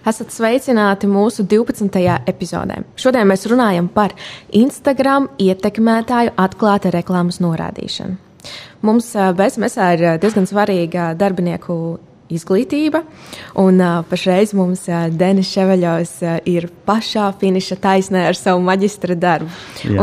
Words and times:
Esat 0.00 0.32
sveicināti 0.32 1.08
mūsu 1.10 1.44
12. 1.44 2.00
epizodē. 2.30 2.78
Šodien 2.96 3.28
mēs 3.28 3.44
runājam 3.50 3.90
par 3.92 4.14
Instagram 4.56 5.28
ietekmētāju 5.36 6.32
atklāta 6.40 6.92
reklāmas 6.94 7.40
norādīšanu. 7.44 8.16
Mums 8.80 9.10
BSMSā 9.12 9.90
ir 9.98 10.04
diezgan 10.22 10.48
svarīga 10.48 11.10
darbinieku 11.20 11.74
izglītība. 12.34 13.02
Un 13.60 13.80
uh, 13.80 14.00
pašreiz 14.10 14.54
mums 14.56 14.86
uh, 14.88 15.08
Denis 15.10 15.50
Ševeļovs 15.54 16.14
uh, 16.24 16.36
ir 16.50 16.68
pašā 16.86 17.30
finiša 17.40 17.80
taisnē 17.82 18.26
ar 18.30 18.38
savu 18.38 18.62
maģistra 18.66 19.16
darbu. 19.18 19.50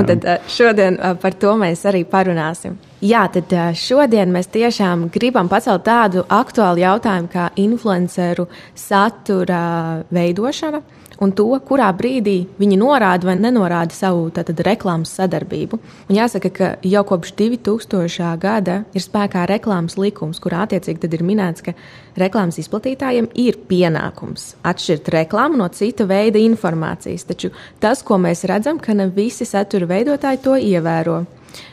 Tad 0.08 0.28
uh, 0.28 0.52
šodien 0.52 1.00
uh, 1.00 1.16
par 1.22 1.38
to 1.40 1.56
mēs 1.60 1.86
arī 1.90 2.04
parunāsim. 2.08 2.78
Jā, 3.04 3.28
tad 3.34 3.52
uh, 3.54 3.72
šodien 3.78 4.32
mēs 4.34 4.50
tiešām 4.54 5.08
gribam 5.14 5.50
pacelt 5.52 5.86
tādu 5.88 6.26
aktuālu 6.34 6.82
jautājumu 6.82 7.34
kā 7.34 7.50
influenceru 7.62 8.48
satura 8.76 10.04
veidošana 10.14 10.82
un 11.24 11.34
to, 11.36 11.48
kurā 11.68 11.88
brīdī 11.98 12.38
viņi 12.60 12.78
norāda 12.80 13.30
vai 13.30 13.38
nenorāda 13.40 13.96
savu 13.96 14.28
tātad, 14.34 14.62
reklāmas 14.66 15.14
sadarbību. 15.18 15.80
Un 16.10 16.18
jāsaka, 16.18 16.52
ka 16.54 16.70
jau 16.86 17.04
kopš 17.08 17.34
2000. 17.40 18.34
gada 18.42 18.82
ir 18.94 19.04
spēkā 19.04 19.46
reklāmas 19.50 19.98
likums, 20.00 20.42
kurā 20.44 20.66
attiecīgi 20.66 21.10
ir 21.14 21.26
minēts, 21.26 21.66
ka 21.66 21.74
reklāmas 22.18 22.60
izplatītājiem 22.62 23.32
ir 23.36 23.60
pienākums 23.70 24.56
atšķirt 24.68 25.12
reklāmu 25.18 25.62
no 25.62 25.70
cita 25.74 26.08
veida 26.10 26.42
informācijas. 26.42 27.28
Taču 27.30 27.54
tas, 27.80 28.04
ko 28.04 28.20
mēs 28.22 28.46
redzam, 28.50 28.80
ka 28.80 28.94
ne 28.98 29.10
visi 29.14 29.46
satura 29.46 29.90
veidotāji 29.90 30.44
to 30.44 30.58
ievēro. 30.58 31.24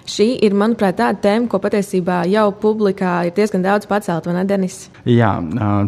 Šī 0.05 0.27
ir, 0.45 0.53
manuprāt, 0.53 0.99
tāda 0.99 1.17
tēma, 1.25 1.47
ko 1.49 1.57
patiesībā 1.65 2.19
jau 2.29 2.51
publikā 2.61 3.13
ir 3.25 3.33
diezgan 3.37 3.63
daudz 3.65 3.89
pacelt, 3.89 4.27
vai 4.29 4.35
ne, 4.37 4.43
Denis? 4.45 4.83
Jā, 5.09 5.31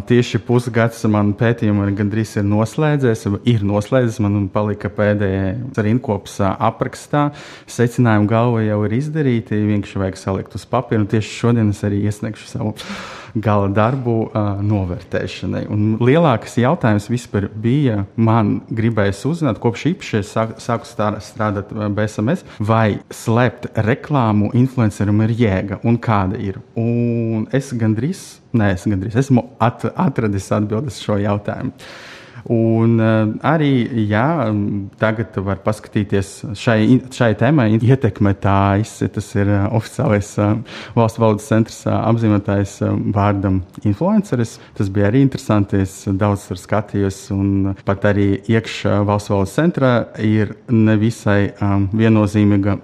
tieši 0.09 0.41
pusgads 0.47 1.03
man 1.13 1.35
pētījuma 1.37 1.85
gandrīz 1.97 2.33
ir 2.41 2.47
noslēdzies, 2.49 3.27
ir 3.45 3.67
noslēdzies, 3.67 4.17
man 4.25 4.47
palika 4.53 4.89
pēdējais 4.93 5.77
rinkops 5.85 6.39
aprakstā. 6.47 7.27
Secinājumi 7.69 8.31
galva 8.31 8.65
jau 8.65 8.81
ir 8.87 8.97
izdarīti, 8.97 9.61
vienkārši 9.69 10.01
vajag 10.01 10.19
salikt 10.23 10.57
uz 10.57 10.65
papīra, 10.65 11.03
un 11.03 11.11
tieši 11.13 11.37
šodien 11.43 11.69
es 11.75 11.85
arī 11.85 12.01
iesniegšu 12.09 12.49
savu 12.49 12.73
gala 13.41 13.67
darbu 13.69 14.15
uh, 14.25 14.61
novērtēšanai. 14.65 15.63
Un 15.73 15.97
lielākais 16.01 16.57
jautājums 16.61 17.09
vispār 17.11 17.49
bija, 17.53 18.01
man 18.15 18.57
gribējās 18.73 19.23
uzzināt, 19.29 19.61
kopš 19.63 19.87
īpaši 19.91 20.23
sāku 20.25 20.89
strādāt 20.89 21.73
BSMS, 21.95 22.45
vai 22.59 22.99
slēpt 23.13 23.69
reklāmu 24.07 24.51
influenceram 24.55 25.21
ir 25.25 25.35
jēga 25.35 25.81
un 25.83 25.97
kāda 25.99 26.39
ir. 26.39 26.61
Un 26.79 27.47
es 27.51 27.73
gandrīz, 27.73 28.39
nē, 28.55 28.73
es 28.75 28.87
gandrīz 28.87 29.17
esmu 29.19 29.43
at, 29.59 29.85
atradis 29.95 30.51
atbildes 30.51 31.01
šo 31.03 31.19
jautājumu. 31.19 31.73
Un 32.47 32.93
uh, 33.01 33.33
arī 33.43 34.05
jā, 34.07 34.47
tagad 35.01 35.35
var 35.43 35.57
paskatīties 35.65 36.29
šai, 36.55 36.77
šai 37.11 37.33
tēmai 37.35 37.65
ietekmētājs. 37.75 38.93
Tas 39.11 39.27
ir 39.35 39.51
uh, 39.51 39.65
oficiālais 39.75 40.29
uh, 40.39 40.53
valsts 40.95 41.19
valodas 41.19 41.49
centrs 41.49 41.81
uh, 41.89 41.97
apzīmētājs 42.07 42.77
uh, 42.85 42.93
vārdam 43.17 43.59
influenceris. 43.83 44.61
Tas 44.79 44.93
bija 44.93 45.09
arī 45.09 45.25
interesanti. 45.25 45.81
Es 45.83 46.05
daudz 46.07 46.47
tur 46.47 46.61
skatījos, 46.61 47.25
un 47.35 47.73
pat 47.83 48.07
arī 48.13 48.37
iekšā 48.47 49.01
valsts 49.09 49.33
valodas 49.33 49.57
centrā 49.57 49.95
ir 50.23 50.55
nevisai 50.71 51.49
um, 51.59 51.89
viennozīmīga 51.99 52.77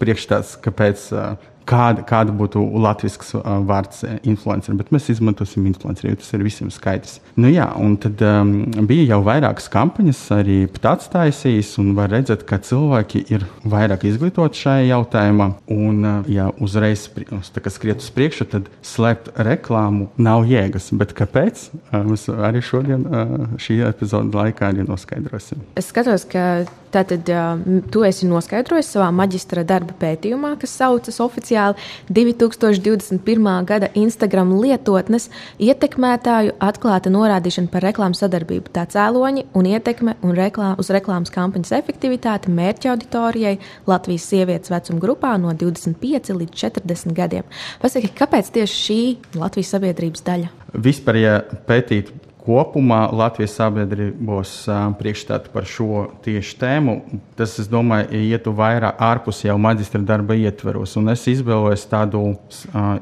priekšstats, 0.00 0.56
kāpēc 0.64 1.06
uh, 1.14 1.36
kāda, 1.66 2.04
kāda 2.06 2.34
būtu 2.36 2.62
latviešu 2.82 3.40
uh, 3.40 3.58
vārds 3.66 4.04
influencer, 4.26 4.76
bet 4.78 4.92
mēs 4.94 5.10
izmantosim 5.12 5.66
influenceru, 5.68 6.12
jo 6.12 6.20
tas 6.20 6.32
ir 6.36 6.44
visiem 6.46 6.70
skaidrs. 6.72 7.18
Nu, 7.36 7.50
jā, 7.52 7.66
un 7.80 7.96
tad 8.00 8.22
um, 8.24 8.52
bija 8.88 9.10
jau 9.14 9.20
vairākas 9.26 9.68
kampaņas, 9.72 10.22
arī 10.36 10.58
tāds 10.82 11.10
taisījis, 11.12 11.74
un 11.82 11.92
var 11.98 12.12
redzēt, 12.14 12.46
ka 12.48 12.60
cilvēki 12.62 13.24
ir 13.34 13.46
vairāk 13.66 14.06
izglītoti 14.08 14.62
šajā 14.62 14.86
jautājumā. 14.92 15.50
Un, 15.72 16.00
uh, 16.04 16.30
ja 16.30 16.48
uzreiz 16.62 17.08
skriet 17.10 18.04
uz 18.04 18.10
priekšu, 18.14 18.48
tad 18.54 18.70
slēpt 18.86 19.32
reklāmu 19.46 20.10
nav 20.22 20.46
jēgas. 20.48 20.92
Bet 20.96 21.16
kāpēc? 21.18 21.68
Uh, 21.90 22.02
mēs 22.12 22.28
arī 22.30 22.62
šodien 22.64 23.06
uh, 23.06 23.36
šī 23.60 23.80
epizode 23.90 24.36
laikā 24.36 24.70
arī 24.70 24.86
noskaidrosim. 24.86 25.64
Es 25.78 25.90
skatos, 25.90 26.26
ka 26.30 26.64
tātad 26.94 27.28
uh, 27.32 27.82
tu 27.92 28.06
esi 28.06 28.28
noskaidrojis 28.30 28.94
savā 28.94 29.10
maģistra 29.14 29.66
darba 29.66 29.96
pētījumā, 30.00 30.54
kas 30.60 30.76
saucas 30.78 31.20
oficiāli 31.24 31.55
oficiāli 31.56 31.76
2021. 32.10 33.64
gada 33.66 33.88
Instagram 33.94 34.52
lietotnes 34.60 35.30
ietekmētāju 35.58 36.56
atklāta 36.60 37.10
norādīšana 37.10 37.70
par 37.72 37.84
reklāmas 37.84 38.20
sadarbību, 38.22 38.72
tā 38.72 38.86
cēloņi 38.86 39.46
un 39.54 39.66
ietekme 39.66 40.16
un 40.22 40.34
reklā, 40.36 40.74
uz 40.78 40.90
reklāmas 40.90 41.32
kampaņas 41.34 41.72
efektivitāti 41.80 42.52
mērķa 42.52 42.92
auditorijai 42.94 43.58
Latvijas 43.86 44.28
sievietes 44.30 44.70
vecuma 44.70 45.00
grupā 45.00 45.36
no 45.40 45.52
25 45.52 46.36
līdz 46.36 46.60
40 46.66 47.16
gadiem. 47.16 47.48
Pasaki, 47.82 48.12
kāpēc 48.16 48.52
tieši 48.54 48.82
šī 48.82 49.00
Latvijas 49.40 49.74
sabiedrības 49.76 50.24
daļa? 50.26 50.52
Vispār, 50.76 51.20
ja 51.22 51.40
pētīt 51.68 52.12
kopumā 52.46 53.00
Latvijas 53.10 53.56
sabiedrībos 53.58 54.52
priekšstātu 55.00 55.50
par 55.54 55.66
šo 55.68 56.06
tieši 56.24 56.56
tēmu. 56.60 56.96
Tas, 57.38 57.56
es 57.62 57.68
domāju, 57.70 58.22
ietu 58.22 58.54
vairāk 58.56 59.02
ārpus 59.02 59.42
jau 59.46 59.58
maģistra 59.60 60.02
darba 60.06 60.38
ietveros. 60.38 60.94
Un 61.00 61.10
es 61.12 61.26
izvēlējos 61.30 61.86
tādu 61.90 62.22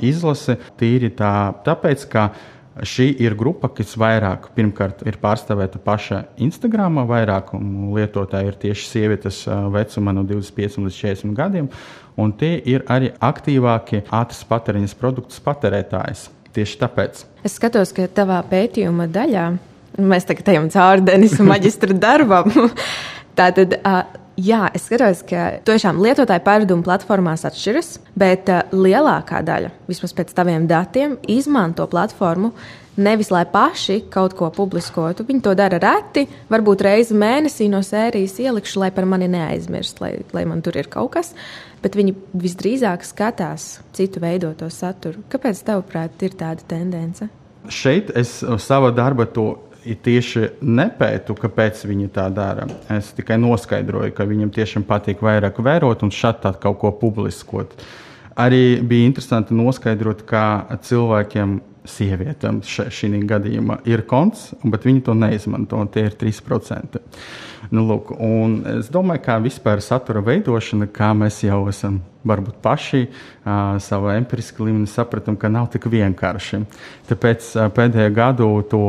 izlasi 0.04 0.56
tīri 0.80 1.12
tā, 1.14 1.52
tāpēc, 1.66 2.08
ka 2.10 2.28
šī 2.82 3.06
ir 3.22 3.36
grupa, 3.38 3.68
kas 3.70 3.94
vairāk 4.00 4.48
pirmkārt 4.56 5.04
ir 5.06 5.18
pārstāvēta 5.22 5.78
paša 5.84 6.24
Instagram, 6.42 7.04
vairāk 7.06 7.52
lietotāji 7.94 8.50
ir 8.50 8.60
tieši 8.66 8.88
sievietes 8.90 9.42
vecuma 9.74 10.14
no 10.16 10.24
25 10.26 10.80
līdz 10.82 11.02
40 11.04 11.36
gadiem, 11.38 11.70
un 12.18 12.34
tie 12.34 12.56
ir 12.58 12.86
arī 12.90 13.12
aktīvākie 13.22 14.02
ātras 14.10 14.42
patēriņas 14.50 14.98
produktus 14.98 15.42
patērētājs. 15.44 16.32
Tieši 16.54 16.78
tāpēc. 16.80 17.24
Es 17.46 17.56
skatos, 17.58 17.90
ka 17.96 18.06
tavā 18.06 18.38
pētījuma 18.50 19.08
daļā 19.10 19.46
mēs 19.98 20.26
tagad 20.28 20.52
ejam 20.52 20.68
cauri 20.70 21.04
Denisa 21.06 21.46
maģistra 21.46 21.96
darbam. 21.98 22.70
Tātad, 23.38 23.76
jā, 24.40 24.68
es 24.74 24.86
skatos, 24.88 25.24
ka 25.28 25.58
tiešām 25.66 26.00
lietotāju 26.04 26.44
pārdomu 26.46 26.86
platformās 26.86 27.44
atšķiras, 27.48 27.98
bet 28.18 28.50
lielākā 28.72 29.42
daļa, 29.46 29.74
vismaz 29.90 30.14
pēc 30.16 30.32
taviem 30.36 30.68
datiem, 30.70 31.18
izmanto 31.30 31.86
platformu 31.90 32.54
nevis 32.94 33.32
lai 33.34 33.42
paši 33.50 34.04
kaut 34.12 34.36
ko 34.38 34.52
publiskotu. 34.54 35.24
Viņi 35.26 35.42
to 35.42 35.54
dara 35.58 35.80
reti, 35.82 36.28
varbūt 36.50 36.84
reizi 36.86 37.16
mēnesī 37.18 37.66
no 37.66 37.80
sērijas 37.82 38.36
ielikšu, 38.38 38.84
lai 38.84 38.92
par 38.94 39.08
mani 39.10 39.26
neaizmirst, 39.32 39.98
lai, 40.04 40.16
lai 40.36 40.44
man 40.46 40.62
tur 40.62 40.78
ir 40.78 40.90
kaut 40.92 41.16
kas 41.16 41.34
bet 41.84 41.98
viņi 41.98 42.14
visdrīzāk 42.40 43.04
skatās 43.04 43.78
citu 43.96 44.22
veidoto 44.24 44.70
saturu. 44.72 45.24
Kāpēc, 45.32 45.60
tavuprāt, 45.68 46.16
ir 46.24 46.36
tāda 46.40 46.64
tendence? 46.68 47.28
Šeit 47.72 48.10
es 48.16 48.38
savā 48.64 48.90
darbā 48.96 49.26
to 49.32 49.54
tieši 49.84 50.48
nepētu, 50.64 51.36
kāpēc 51.36 51.84
viņi 51.84 52.08
tā 52.14 52.24
dara. 52.32 52.64
Es 52.92 53.12
tikai 53.16 53.36
noskaidroju, 53.42 54.14
ka 54.16 54.26
viņam 54.28 54.52
tiešām 54.54 54.86
patīk 54.88 55.22
vairāk 55.24 55.60
vērot 55.60 56.06
un 56.06 56.12
šādi 56.14 56.54
kaut 56.62 56.80
ko 56.80 56.92
publiskot. 57.02 57.76
Arī 58.40 58.80
bija 58.82 59.06
interesanti 59.10 59.54
noskaidrot, 59.54 60.24
kā 60.26 60.64
cilvēkiem 60.82 61.60
sievietēm 61.88 62.62
šī 62.64 63.10
gadījumā 63.28 63.80
ir 63.88 64.04
konts, 64.08 64.52
bet 64.64 64.86
viņi 64.88 65.04
to 65.06 65.16
neizmanto. 65.18 65.82
Tie 65.92 66.06
ir 66.08 66.16
3%. 66.20 67.00
Nu, 67.72 67.84
lūk, 67.88 68.12
es 68.78 68.90
domāju, 68.92 69.22
ka 69.24 69.38
vispār 69.42 69.80
satura 69.84 70.20
veidošana, 70.24 70.88
kā 70.92 71.12
mēs 71.16 71.40
jau 71.46 71.62
esam 71.70 72.02
varbūt 72.24 72.60
paši 72.64 73.02
uh, 73.04 73.76
savā 73.82 74.16
empiriskā 74.18 74.64
līmenī 74.64 74.88
sapratām, 74.88 75.36
ka 75.40 75.50
nav 75.52 75.70
tik 75.72 75.88
vienkārši. 75.92 76.62
Tāpēc 77.08 77.48
uh, 77.56 77.68
pēdējo 77.74 78.12
gadu 78.16 78.48
to 78.70 78.82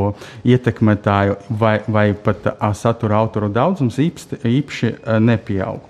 ietekmētāju 0.48 1.38
vai, 1.60 1.78
vai 1.88 2.10
pat 2.14 2.48
uh, 2.52 2.68
satura 2.76 3.20
autoru 3.20 3.50
daudzums 3.52 4.00
īpaši 4.00 4.92
uh, 4.92 5.18
nepieaug. 5.24 5.84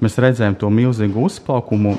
Mēs 0.00 0.16
redzējām 0.16 0.54
to 0.56 0.70
milzīgu 0.72 1.26
uzplaukumu. 1.28 1.90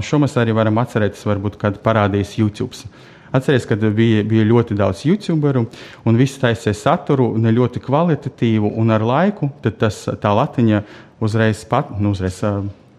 Šo 0.00 0.16
mēs 0.22 0.32
arī 0.40 0.54
varam 0.56 0.78
atcerēties, 0.80 1.26
varbūt, 1.28 1.58
kad 1.60 1.76
parādījās 1.84 2.38
YouTube. 2.38 2.88
Atcerieties, 3.30 3.68
ka 3.68 3.76
bija, 3.94 4.24
bija 4.26 4.46
ļoti 4.48 4.74
daudz 4.78 5.04
youtuberu, 5.06 5.64
un 6.04 6.18
viss 6.18 6.40
taisīja 6.42 6.74
saturu, 6.74 7.30
ne 7.38 7.52
ļoti 7.54 7.82
kvalitatīvu, 7.84 8.72
un 8.80 8.90
ar 8.90 9.04
laiku 9.06 9.52
tas, 9.78 10.02
tā 10.18 10.32
latiņa 10.34 10.82
uzreiz, 11.22 11.62
pat, 11.70 11.92
nu, 12.02 12.10
uzreiz 12.16 12.40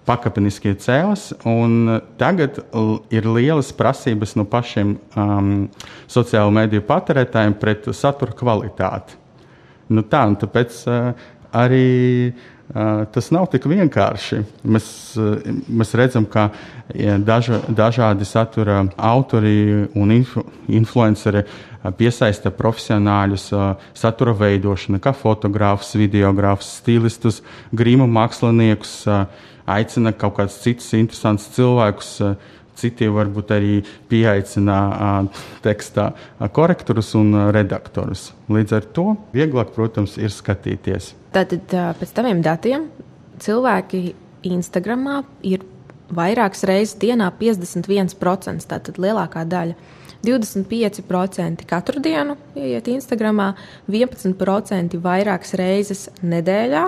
pakāpeniski 0.08 0.74
cēlās, 0.82 1.30
tagad 2.20 2.62
ir 3.14 3.28
lielas 3.28 3.70
prasības 3.78 4.34
no 4.40 4.48
pašiem 4.50 4.96
um, 4.98 5.52
sociālo 6.10 6.54
mediju 6.56 6.86
patērētājiem 6.88 7.58
pret 7.62 7.92
satura 7.96 8.36
kvalitāti. 8.38 9.20
Nu 9.92 10.06
tā, 10.08 10.24
tāpēc 10.42 10.80
uh, 10.88 11.12
arī 11.52 12.32
tas 13.12 13.32
nav 13.36 13.50
tik 13.52 13.66
vienkārši. 13.68 14.42
Mēs, 14.64 14.88
uh, 15.20 15.42
mēs 15.68 15.94
redzam, 16.00 16.28
ka 16.30 16.50
ja, 16.96 17.18
daža, 17.18 17.62
dažādi 17.68 18.28
satura 18.28 18.82
autori 18.96 19.88
un 19.96 20.16
influ, 20.16 20.46
influenceri 20.72 21.44
piesaista 21.98 22.52
profesionāļus 22.54 23.48
satura 23.98 24.36
veidošanai, 24.38 25.02
kā 25.02 25.16
fotogrāfus, 25.18 25.96
videogrāfus, 25.98 26.76
stilistus, 26.82 27.42
grīmu 27.74 28.06
māksliniekus 28.06 29.00
aicina 29.66 30.14
kaut 30.14 30.38
kādus 30.38 30.60
citus 30.62 30.92
interesantus 30.98 31.50
cilvēkus. 31.56 32.12
Citi 32.80 33.10
varbūt 33.12 33.52
arī 33.54 33.80
pieaicina 34.10 34.78
tekstā 35.66 36.12
korektorus 36.56 37.14
un 37.20 37.34
redaktorus. 37.54 38.30
Līdz 38.52 38.78
ar 38.78 38.88
to 38.96 39.06
vieglāk, 39.36 39.74
protams, 39.76 40.18
ir 40.22 40.34
skatīties. 40.34 41.12
Tātad 41.36 41.76
pēc 42.00 42.16
taviem 42.16 42.42
datiem 42.46 42.90
cilvēki 43.42 44.04
Instagramā 44.52 45.22
ir 45.46 45.64
vairākas 46.12 46.66
reizes 46.68 46.98
dienā 47.02 47.30
51%. 47.40 48.68
Tātad 48.70 49.00
lielākā 49.02 49.46
daļa 49.48 49.76
25% 50.26 51.66
katru 51.70 52.02
dienu 52.04 52.38
ieiet 52.58 52.90
Instagramā, 52.92 53.52
11% 53.90 55.00
vairākas 55.02 55.56
reizes 55.58 56.08
nedēļā. 56.22 56.86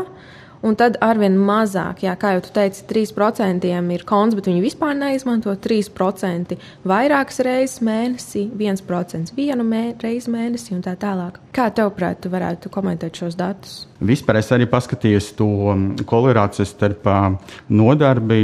Un 0.64 0.78
tad 0.80 0.96
arvien 1.04 1.34
mazāk, 1.36 2.06
jā, 2.06 2.14
kā 2.16 2.38
jau 2.38 2.44
teici, 2.56 2.86
3% 2.88 3.68
ir 3.68 4.06
konts, 4.08 4.38
bet 4.38 4.48
viņi 4.48 4.64
vispār 4.64 4.96
neizmanto 4.96 5.52
3% 5.60 6.56
vairākas 6.88 7.42
reizes 7.44 7.82
mēnesī, 7.84 8.46
1% 8.56 9.36
vienu 9.36 9.68
mē, 9.68 9.84
reizi 10.04 10.32
mēnesī 10.32 10.78
un 10.78 10.86
tā 10.86 10.96
tālāk. 11.00 11.42
Kā 11.54 11.68
tev 11.76 11.92
prāt, 11.98 12.24
tu 12.24 12.32
varētu 12.32 12.72
komentēt 12.72 13.20
šos 13.20 13.36
datus? 13.40 13.82
Vispār 14.04 14.40
es 14.40 14.52
arī 14.56 14.68
paskatījos 14.70 15.30
to 15.38 15.48
korelāciju 16.10 16.68
starp 16.68 17.08
nodarbi, 17.72 18.42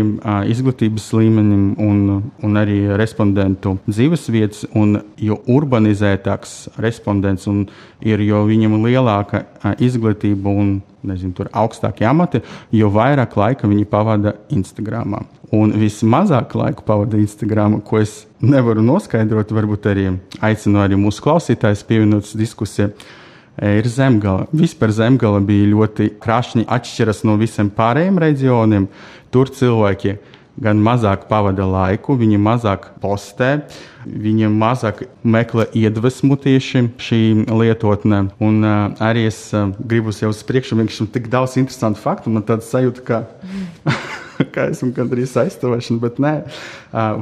izglītības 0.52 1.08
līmenim 1.18 1.64
un, 1.84 2.04
un 2.46 2.60
arī 2.60 2.82
respondentu 3.00 3.78
dzīvesvietas. 3.90 4.70
Un 4.80 5.02
jo 5.20 5.40
urbanizētāks 5.50 6.56
respondents 6.80 7.48
ir, 7.50 8.24
jo 8.24 8.44
viņam 8.48 8.78
ir 8.80 8.86
lielāka 8.90 9.44
izglītība 9.84 10.54
un 10.54 10.80
nezinu, 11.04 11.48
augstākie 11.56 12.08
amati, 12.08 12.42
jo 12.76 12.90
vairāk 12.94 13.38
laika 13.40 13.70
viņi 13.70 13.88
pavada 13.90 14.36
Instagram. 14.54 15.20
Un 15.56 15.72
vismazāk 15.82 16.54
laika 16.58 16.84
pavada 16.86 17.18
Instagram, 17.18 17.80
ko 17.82 18.02
es 18.04 18.26
nevaru 18.42 18.84
noskaidrot, 18.86 19.54
varbūt 19.56 19.88
arī 19.90 20.12
aicinu 20.46 20.84
arī 20.84 21.00
mūsu 21.00 21.24
klausītājus 21.26 21.88
pievienoties 21.90 22.38
diskusijai. 22.38 22.92
Ir 23.60 23.88
zemgala. 23.92 24.48
Vispār 24.56 24.94
zemgala 24.96 25.42
bija 25.44 25.68
ļoti 25.74 26.14
krāšņi 26.24 26.64
atšķiras 26.72 27.26
no 27.28 27.36
visiem 27.40 27.68
pārējiem 27.76 28.20
reģioniem. 28.24 28.86
Tur 29.34 29.52
cilvēki 29.52 30.16
gan 30.60 30.80
mazāk 30.84 31.26
pavada 31.30 31.66
laiku, 31.68 32.16
viņi 32.20 32.40
mazāk 32.40 32.90
postē, 33.04 33.50
viņi 34.04 34.50
mazāk 34.52 35.06
meklē 35.24 35.68
iedvesmu 35.76 36.40
tieši 36.40 36.86
šī 37.00 37.22
lietotne. 37.48 38.26
Un 38.44 38.64
uh, 38.64 38.80
arī 39.04 39.28
es 39.30 39.42
uh, 39.56 39.70
gribu 39.80 40.16
jau 40.16 40.32
uz 40.34 40.42
priekšu, 40.48 40.80
vienkārši 40.80 41.12
tik 41.16 41.30
daudz 41.32 41.60
interesantu 41.60 42.04
faktu, 42.04 42.32
man 42.34 42.48
tāds 42.48 42.72
sajūta, 42.72 43.06
ka. 43.08 43.24
kā 44.54 44.70
esmu 44.72 44.92
gandrīz 44.96 45.36
aizstāvēšana, 45.40 46.00
bet 46.04 46.20
nē, 46.24 46.34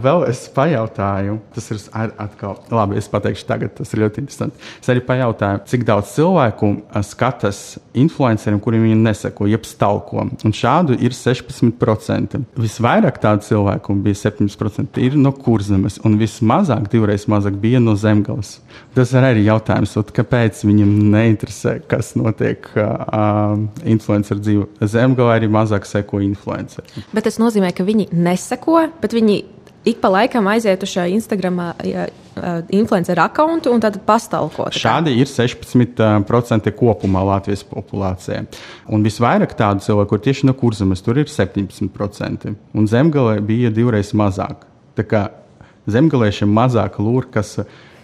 vēl 0.04 0.26
es 0.30 0.44
pajautāju, 0.54 1.40
tas 1.56 1.70
ir 1.74 1.82
atkal, 1.96 2.58
labi, 2.74 2.98
es 3.00 3.10
pateikšu 3.12 3.48
tagad, 3.50 3.74
tas 3.78 3.94
ir 3.94 4.04
ļoti 4.04 4.24
interesanti. 4.24 4.62
Es 4.82 4.92
arī 4.92 5.02
pajautāju, 5.06 5.64
cik 5.72 5.86
daudz 5.88 6.14
cilvēku 6.16 6.72
skatās 7.08 7.62
influenceriem, 7.98 8.60
kuriem 8.64 8.86
viņi 8.88 9.00
neseko, 9.02 9.48
jeb 9.50 9.66
stalko. 9.68 10.28
Un 10.46 10.56
šādu 10.56 10.98
ir 11.02 11.16
16%. 11.16 12.42
Visvairāk 12.58 13.20
tādu 13.24 13.46
cilvēku 13.48 13.98
bija 14.06 14.22
7% 14.28 15.02
ir 15.04 15.18
no 15.20 15.34
kurzemes, 15.36 16.00
un 16.06 16.18
vismazāk, 16.22 16.90
divreiz 16.94 17.28
mazāk 17.32 17.58
bija 17.62 17.82
no 17.84 17.98
zemgales. 18.00 18.58
Tas 18.96 19.12
ir 19.14 19.26
arī 19.26 19.44
jautājums, 19.46 19.96
kāpēc 20.14 20.64
viņam 20.66 20.94
neinteresē, 21.14 21.78
kas 21.90 22.14
notiek 22.18 22.66
uh, 22.78 23.58
influenceru 23.86 24.42
dzīvē. 24.44 24.88
Zemgale 24.90 25.36
arī 25.36 25.50
mazāk 25.52 25.86
seko 25.90 26.22
influenceriem. 26.26 27.07
Bet 27.14 27.28
tas 27.28 27.40
nozīmē, 27.40 27.72
ka 27.76 27.86
viņi 27.88 28.10
neseko, 28.12 28.82
bet 29.02 29.16
viņi 29.16 29.38
ik 29.88 30.02
pa 30.04 30.12
laikam 30.12 30.48
aiziet 30.52 30.84
uz 30.84 30.92
šo 30.92 31.06
Instagram 31.08 31.62
ja, 31.88 32.08
influenceru 32.76 33.28
kontu 33.36 33.72
un 33.72 33.82
tad 33.84 34.00
pastāvko. 34.08 34.68
Šādi 34.76 35.16
ir 35.22 35.30
16% 35.32 36.72
kopumā 36.78 37.24
Latvijas 37.32 37.64
populācijā. 37.68 38.44
Un 38.92 39.06
visvairāk 39.06 39.56
tādu 39.58 39.86
cilvēku, 39.86 40.12
kur 40.12 40.24
tieši 40.26 40.50
no 40.50 40.56
kurzemes, 40.58 41.04
tur 41.06 41.22
ir 41.22 41.32
17%. 41.32 42.54
Un 42.76 42.90
zemgalē 42.92 43.40
bija 43.46 43.72
divreiz 43.74 44.12
mazāk. 44.18 44.68
Tā 44.98 45.08
kā 45.08 45.24
zemgaliešiem 45.88 46.52
mazāk 46.52 47.00
lūr, 47.00 47.30
kas 47.32 47.58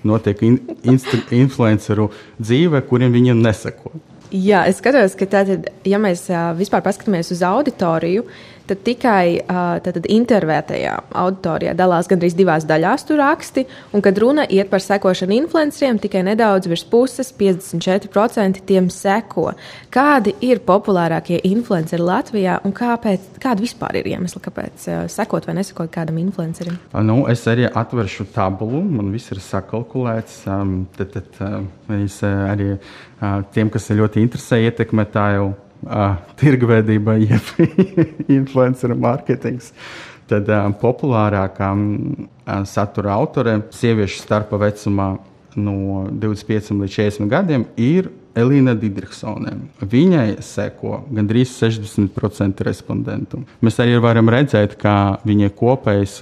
notiek 0.08 0.40
in, 0.46 0.58
influenceru 0.88 2.10
dzīve, 2.40 2.84
kuriem 2.88 3.14
viņiem 3.16 3.44
neseko. 3.44 3.94
Jā, 4.34 4.64
es 4.66 4.80
skatos, 4.80 5.14
ka 5.14 5.28
tātad, 5.30 5.68
ja 5.86 6.00
mēs 6.02 6.26
vispār 6.58 6.82
paskatāmies 6.82 7.30
uz 7.36 7.44
auditoriju, 7.46 8.24
tad 8.70 8.84
tikai 8.86 9.44
tātad, 9.84 10.06
intervētajā 10.12 10.94
auditorijā 11.24 11.74
dalās 11.78 12.08
gandrīz 12.12 12.36
divās 12.38 12.68
daļās 12.70 13.08
tur 13.08 13.20
raksti, 13.20 13.66
un 13.94 14.04
kad 14.06 14.18
runa 14.22 14.46
iet 14.48 14.70
par 14.72 14.84
sekošanu 14.84 15.36
influenceriem, 15.42 16.00
tikai 16.04 16.24
nedaudz 16.28 16.70
virs 16.72 16.86
puses, 16.88 17.34
54% 17.40 18.64
tiem 18.68 18.90
seko. 18.94 19.52
Kādi 19.94 20.36
ir 20.46 20.64
populārākie 20.66 21.42
influenceri 21.50 22.04
Latvijā, 22.04 22.60
un 22.64 22.76
kāpēc, 22.76 23.40
kāda 23.44 23.64
vispār 23.64 24.00
ir 24.00 24.12
iemesla, 24.14 24.42
kāpēc 24.48 24.88
sekot 25.12 25.48
vai 25.50 25.58
nesakot 25.60 25.92
kādam 25.94 26.22
influencerim? 26.22 26.80
Nu, 27.04 27.24
es 27.32 27.44
arī 27.52 27.68
atveršu 27.68 28.30
tabulu, 28.34 28.84
man 28.84 29.12
viss 29.14 29.34
ir 29.34 29.44
sakalkulēts. 29.44 30.44
Tad, 30.98 31.18
tad, 31.18 31.44
arī 32.54 32.72
tiem, 33.54 33.70
kas 33.74 33.92
ir 33.92 34.02
ļoti 34.04 34.24
interesē 34.24 34.64
ietekmētāju 34.70 35.52
uh, 35.86 36.16
tirgveidība, 36.40 37.18
jeb 37.22 37.52
influencer 38.40 38.96
mārketings. 38.96 39.72
Tad 40.30 40.50
uh, 40.50 40.72
populārākā 40.80 41.70
uh, 41.76 42.64
satura 42.70 43.16
autore 43.18 43.60
sieviešu 43.76 44.24
starpa 44.24 44.60
vecumā 44.62 45.14
no 45.60 46.06
25 46.10 46.74
līdz 46.80 46.98
40 46.98 47.30
gadiem 47.30 47.66
ir 47.78 48.10
Elīna 48.34 48.74
Digriksone. 48.74 49.52
Viņai 49.86 50.40
seko 50.42 51.04
gandrīz 51.14 51.52
60% 51.60 52.64
respondentu. 52.66 53.44
Mēs 53.62 53.78
arī 53.84 54.00
varam 54.02 54.32
redzēt, 54.34 54.74
ka 54.82 55.20
viņai 55.22 55.52
kopējais 55.54 56.16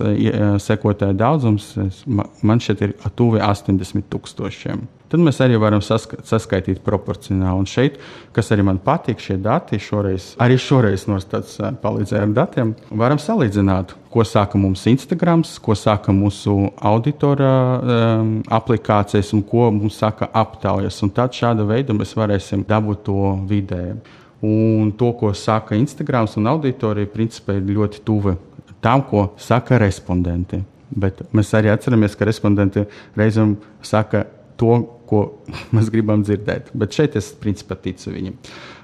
sekotāju 0.60 1.15
daudzums 1.15 1.70
man 2.03 2.60
šeit 2.60 2.84
ir 2.84 2.98
tuvi 3.15 3.39
80 3.39 4.12
tūkstošiem 4.12 4.84
tad 5.12 5.24
mēs 5.24 5.41
arī 5.44 5.60
varam 5.62 5.82
saska 5.84 6.22
saskaitīt 6.27 6.82
proporcionāli. 6.86 7.62
Un 7.62 7.68
šeit, 7.70 7.98
kas 8.36 8.51
arī 8.56 8.65
man 8.68 8.80
patīk, 8.82 9.22
šie 9.22 9.38
dati 9.41 9.80
šoreiz, 9.82 10.32
arī 10.41 10.58
šoreiz 10.62 11.06
Norstats 11.12 11.60
palīdzēja 11.84 12.24
ar 12.27 12.36
datiem, 12.38 12.74
varam 13.03 13.20
salīdzināt, 13.22 13.96
ko 14.12 14.25
saka 14.27 14.60
mums 14.60 14.86
Instagram, 14.91 15.44
ko 15.63 15.75
saka 15.77 16.15
mūsu 16.15 16.56
auditora 16.77 17.51
um, 17.51 18.34
aplikācijas 18.51 19.34
un 19.38 19.44
ko 19.48 19.70
mums 19.75 20.00
saka 20.01 20.30
aptaujas. 20.34 21.00
Un 21.06 21.13
tad 21.15 21.36
šāda 21.38 21.68
veida 21.68 21.96
mēs 21.96 22.15
varēsim 22.18 22.65
dabūt 22.68 23.06
to 23.08 23.36
vidēju. 23.51 24.00
Un 24.41 24.89
to, 24.98 25.12
ko 25.20 25.36
saka 25.38 25.77
Instagram 25.77 26.25
un 26.39 26.50
auditorija, 26.50 27.10
principā 27.13 27.60
ir 27.60 27.68
ļoti 27.75 28.01
tuva 28.06 28.34
tam, 28.82 29.03
ko 29.06 29.30
saka 29.38 29.77
respondenti. 29.82 30.63
Bet 30.91 31.22
mēs 31.32 31.53
arī 31.56 31.70
atceramies, 31.72 32.18
ka 32.18 32.27
respondenti 32.27 32.84
reizēm 33.15 33.53
saka 33.86 34.25
to, 34.60 34.82
ko 35.12 35.24
mēs 35.75 35.91
gribam 35.94 36.25
dzirdēt. 36.25 36.72
Bet 36.74 36.96
šeit 36.96 37.18
es 37.20 37.34
principā 37.41 37.77
ticu 37.80 38.15
viņam. 38.15 38.38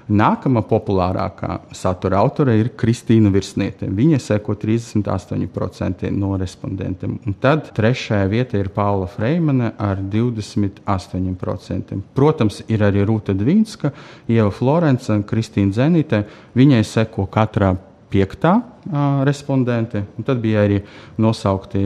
Nākamā 0.08 0.62
populārākā 0.64 1.58
satura 1.76 2.22
autore 2.22 2.54
ir 2.56 2.70
Kristīna 2.80 3.28
Virsniete. 3.28 3.84
Viņa 3.92 4.16
seko 4.24 4.54
38% 4.56 6.08
no 6.16 6.30
respondentiem. 6.40 7.18
Un 7.28 7.36
tad 7.42 7.68
trešajā 7.76 8.30
vietā 8.32 8.56
ir 8.56 8.70
Paula 8.72 9.04
Freimane 9.12 9.74
ar 9.76 10.00
28%. 10.00 12.00
Protams, 12.16 12.62
ir 12.72 12.86
arī 12.88 13.04
Rūta 13.04 13.36
Dvīnska, 13.36 13.92
Ieva 14.32 14.48
Florence 14.48 15.12
un 15.12 15.28
Kristīna 15.28 15.76
Zenīte. 15.76 16.24
Viņai 16.56 16.80
seko 16.88 17.28
katrā 17.28 17.74
piektā 18.12 18.54
uh, 18.58 19.22
respondente. 19.28 20.02
Un 20.16 20.24
tad 20.24 20.40
bija 20.42 20.64
arī 20.66 20.80
nosaukti 21.20 21.82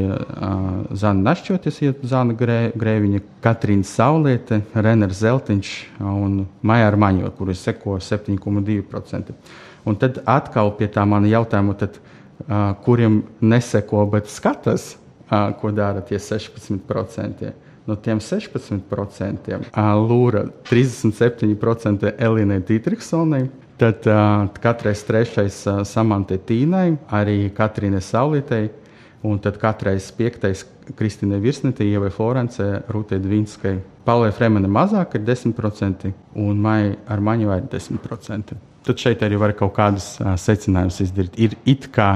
Zana 0.94 1.32
Našķoties, 1.32 1.80
Zana 2.06 2.36
Grē, 2.38 2.60
Grēviņa, 2.78 3.22
Katrīna 3.42 3.86
Sauliete, 3.86 4.62
Reners 4.74 5.22
Zeltiņš 5.22 5.74
un 6.00 6.44
Maija 6.62 6.90
Armaņo, 6.92 7.32
kuris 7.38 7.64
seko 7.66 7.98
7,2%. 8.02 9.34
Un 9.84 9.98
tad 9.98 10.22
atkal 10.30 10.70
pie 10.78 10.86
tā 10.92 11.04
mana 11.08 11.26
jautājuma, 11.30 11.74
tad, 11.78 11.98
kuriem 12.86 13.22
neseko, 13.42 14.04
bet 14.10 14.30
skatās, 14.30 14.92
ko 15.58 15.72
dara 15.74 16.02
tie 16.06 16.20
16%. 16.22 17.50
No 17.82 17.96
tiem 17.98 18.20
16% 18.22 19.56
lūra 20.06 20.44
37% 20.70 22.12
Elīnai 22.14 22.60
Dītriksonai, 22.62 23.48
tad 23.82 24.06
uh, 24.06 24.46
katrais 24.62 25.02
trešais 25.02 25.56
uh, 25.66 25.80
Samantai 25.86 26.38
Tīnai, 26.46 26.92
arī 27.10 27.50
Katrīnai 27.54 28.02
Saulītei, 28.04 28.68
un 29.26 29.40
tad 29.42 29.58
katrais 29.62 30.06
piektais 30.14 30.62
Kristīnai 30.98 31.40
Virsnetē, 31.42 31.86
Ievai 31.86 32.10
Florencē, 32.14 32.68
Rūtei 32.92 33.18
Dvinskai. 33.22 33.76
Paulai 34.06 34.30
Fremene 34.34 34.70
mazāk 34.70 35.16
ir 35.18 35.24
10%, 35.26 36.12
un 36.38 36.62
Mai 36.62 36.92
ar 37.10 37.22
Maņu 37.22 37.50
ir 37.56 37.66
10%. 37.72 38.54
Tad 38.86 39.02
šeit 39.02 39.22
arī 39.22 39.38
var 39.38 39.54
kaut 39.58 39.74
kādus 39.78 40.14
uh, 40.20 40.34
secinājumus 40.38 41.02
izdarīt. 41.02 41.38
Ir 41.42 41.58
it 41.74 41.90
kā 41.94 42.12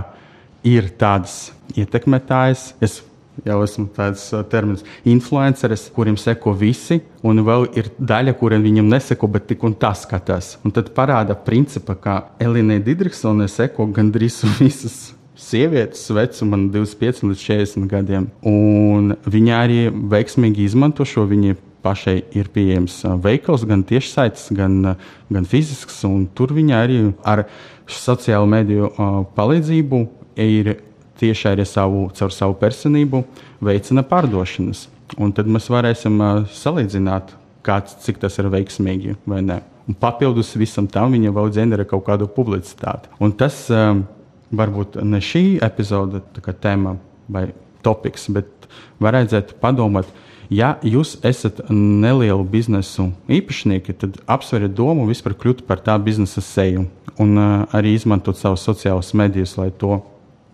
ir 0.66 0.92
tādas 0.98 1.50
ietekmētājas. 1.74 2.68
Es 2.82 3.00
jau 3.44 3.58
esmu 3.64 3.86
tāds 3.96 4.22
uh, 4.32 4.44
termins, 4.48 4.84
influenceris, 5.08 5.86
kuriem 5.94 6.16
seko 6.20 6.54
visi, 6.56 7.00
un 7.26 7.42
vēl 7.46 7.68
ir 7.78 7.90
daļa, 7.98 8.36
kuriem 8.40 8.64
viņam 8.64 8.88
neseko, 8.92 9.28
bet 9.32 9.48
tik 9.50 9.66
un 9.66 9.76
tā 9.76 9.92
skatās. 9.98 10.56
Un 10.64 10.74
tad 10.74 10.92
parāda 10.96 11.36
principa, 11.36 11.96
ka 11.98 12.16
Elīnai 12.42 12.78
Digriksonai 12.84 13.48
seko 13.52 13.88
gandrīz 13.96 14.42
visas. 14.60 15.12
Sievietes 15.36 16.00
vecuma 16.16 16.56
no 16.56 16.70
25 16.72 17.26
līdz 17.28 17.42
40 17.44 17.90
gadiem. 17.90 18.30
Un 18.48 19.12
viņa 19.28 19.58
arī 19.66 19.80
veiksmīgi 19.92 20.64
izmanto 20.64 21.04
šo. 21.04 21.26
Viņa 21.28 21.58
pašai 21.84 22.16
ir 22.34 22.48
pieejams 22.54 23.02
uh, 23.04 23.18
veikals, 23.20 23.66
gan 23.68 23.84
tiešsaites, 23.86 24.48
gan, 24.56 24.78
uh, 24.94 25.10
gan 25.28 25.44
fizisks. 25.46 26.00
Tur 26.34 26.56
viņa 26.56 26.80
arī 26.80 27.02
ar 27.20 27.44
sociālo 27.86 28.48
mediju 28.50 28.90
palīdzību 29.36 30.00
ir 30.42 30.72
tieši 31.20 31.50
arī 31.52 31.66
savu, 31.68 32.06
caur 32.16 32.34
savu 32.34 32.56
personību 32.60 33.22
veicina 33.64 34.04
pārdošanas. 34.06 34.86
Un 35.22 35.32
tad 35.36 35.48
mēs 35.50 35.68
varēsim 35.70 36.18
salīdzināt, 36.50 37.32
kāds, 37.66 37.96
cik 38.02 38.20
tas 38.22 38.36
ir 38.40 38.50
veiksmīgi 38.52 39.16
vai 39.26 39.40
nē. 39.44 39.60
Un 39.86 39.94
papildus 39.98 40.54
visam 40.58 40.88
tam 40.90 41.14
viņa 41.14 41.32
vēl 41.34 41.52
ģenerē 41.54 41.86
kaut 41.86 42.06
kādu 42.08 42.26
publicitāti. 42.30 43.10
Un 43.22 43.34
tas 43.38 43.66
um, 43.70 44.02
varbūt 44.50 44.98
ne 45.06 45.20
šī 45.22 45.60
epizode 45.62 46.22
tēma 46.42 46.96
vai 47.30 47.48
topiks, 47.86 48.26
bet 48.34 48.66
varētu 49.02 49.58
padomāt, 49.62 50.10
ja 50.50 50.74
jūs 50.82 51.16
esat 51.26 51.62
nelielu 51.70 52.42
biznesu 52.50 53.12
īpašnieki, 53.30 53.94
tad 53.94 54.18
apsveriet 54.26 54.74
domu 54.74 55.06
vispār 55.06 55.36
kļūt 55.38 55.64
par 55.66 55.82
tā 55.86 55.96
biznesa 56.02 56.42
seju 56.42 56.86
un 57.22 57.38
uh, 57.38 57.64
arī 57.74 57.94
izmantot 57.96 58.38
savus 58.38 58.66
sociālus 58.66 59.14
medijus, 59.16 59.56
lai 59.58 59.70
to 59.70 60.00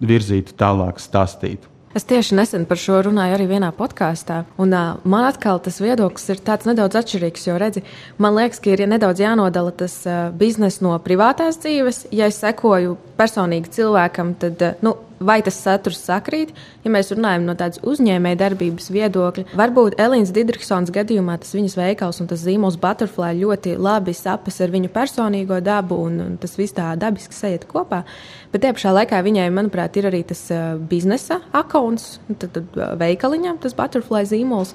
virzītu 0.02 0.56
tālāk, 0.58 1.00
stāstītu. 1.02 1.72
Es 1.92 2.06
tieši 2.08 2.38
nesen 2.38 2.62
par 2.64 2.78
šo 2.80 3.02
runāju 3.04 3.34
arī 3.36 3.46
vienā 3.50 3.68
podkāstā. 3.76 4.38
Un, 4.56 4.72
uh, 4.72 4.94
man 5.04 5.26
atkal 5.28 5.60
tas 5.60 5.76
viedoklis 5.82 6.24
ir 6.32 6.40
nedaudz 6.40 6.96
atšķirīgs. 7.02 7.46
Jo, 7.50 7.58
redzi, 7.60 7.82
man 8.16 8.32
liekas, 8.38 8.62
ka 8.64 8.72
ir 8.72 8.86
nedaudz 8.88 9.20
jānodala 9.20 9.74
tas 9.76 9.98
uh, 10.08 10.30
biznesa 10.32 10.86
no 10.86 10.96
privātās 11.04 11.60
dzīves. 11.60 12.06
Ja 12.10 12.30
es 12.32 12.40
sekoju 12.40 12.96
personīgi 13.20 13.74
cilvēkam, 13.76 14.32
tad 14.40 14.64
uh, 14.64 14.80
nu, 14.80 14.96
vai 15.20 15.42
tas 15.44 15.56
saturs 15.60 16.00
sakrīt. 16.06 16.52
Ja 16.82 16.90
mēs 16.92 17.12
runājam 17.14 17.44
no 17.46 17.54
tādas 17.58 17.80
uzņēmēja 17.86 18.40
darbības 18.40 18.88
viedokļa, 18.92 19.44
varbūt 19.58 19.98
Elīnas 20.02 20.32
Digriksons 20.34 20.92
gadījumā 20.94 21.38
tas 21.42 21.54
viņas 21.54 21.76
veikals 21.78 22.22
un 22.22 22.30
tas 22.30 22.42
zīmols 22.42 22.78
Butterfly 22.82 23.36
ļoti 23.42 23.76
labi 23.78 24.14
sapas 24.16 24.60
ar 24.64 24.72
viņu 24.72 24.90
personīgo 24.92 25.60
dabu, 25.62 26.00
un, 26.08 26.18
un 26.24 26.38
tas 26.42 26.56
viss 26.58 26.76
tā 26.76 26.92
dabiski 26.98 27.36
sajiet 27.36 27.68
kopā. 27.70 28.02
Bet 28.52 28.64
tie 28.64 28.72
pašā 28.76 28.92
laikā 28.92 29.22
viņai, 29.24 29.46
manuprāt, 29.54 29.96
ir 29.96 30.10
arī 30.10 30.22
tas 30.28 30.42
uh, 30.52 30.74
biznesa 30.76 31.40
akkonts, 31.56 32.18
tad, 32.34 32.50
tad 32.52 32.76
uh, 32.76 32.90
veikaliņam 33.00 33.62
tas 33.62 33.76
Butterfly 33.78 34.26
zīmols. 34.28 34.74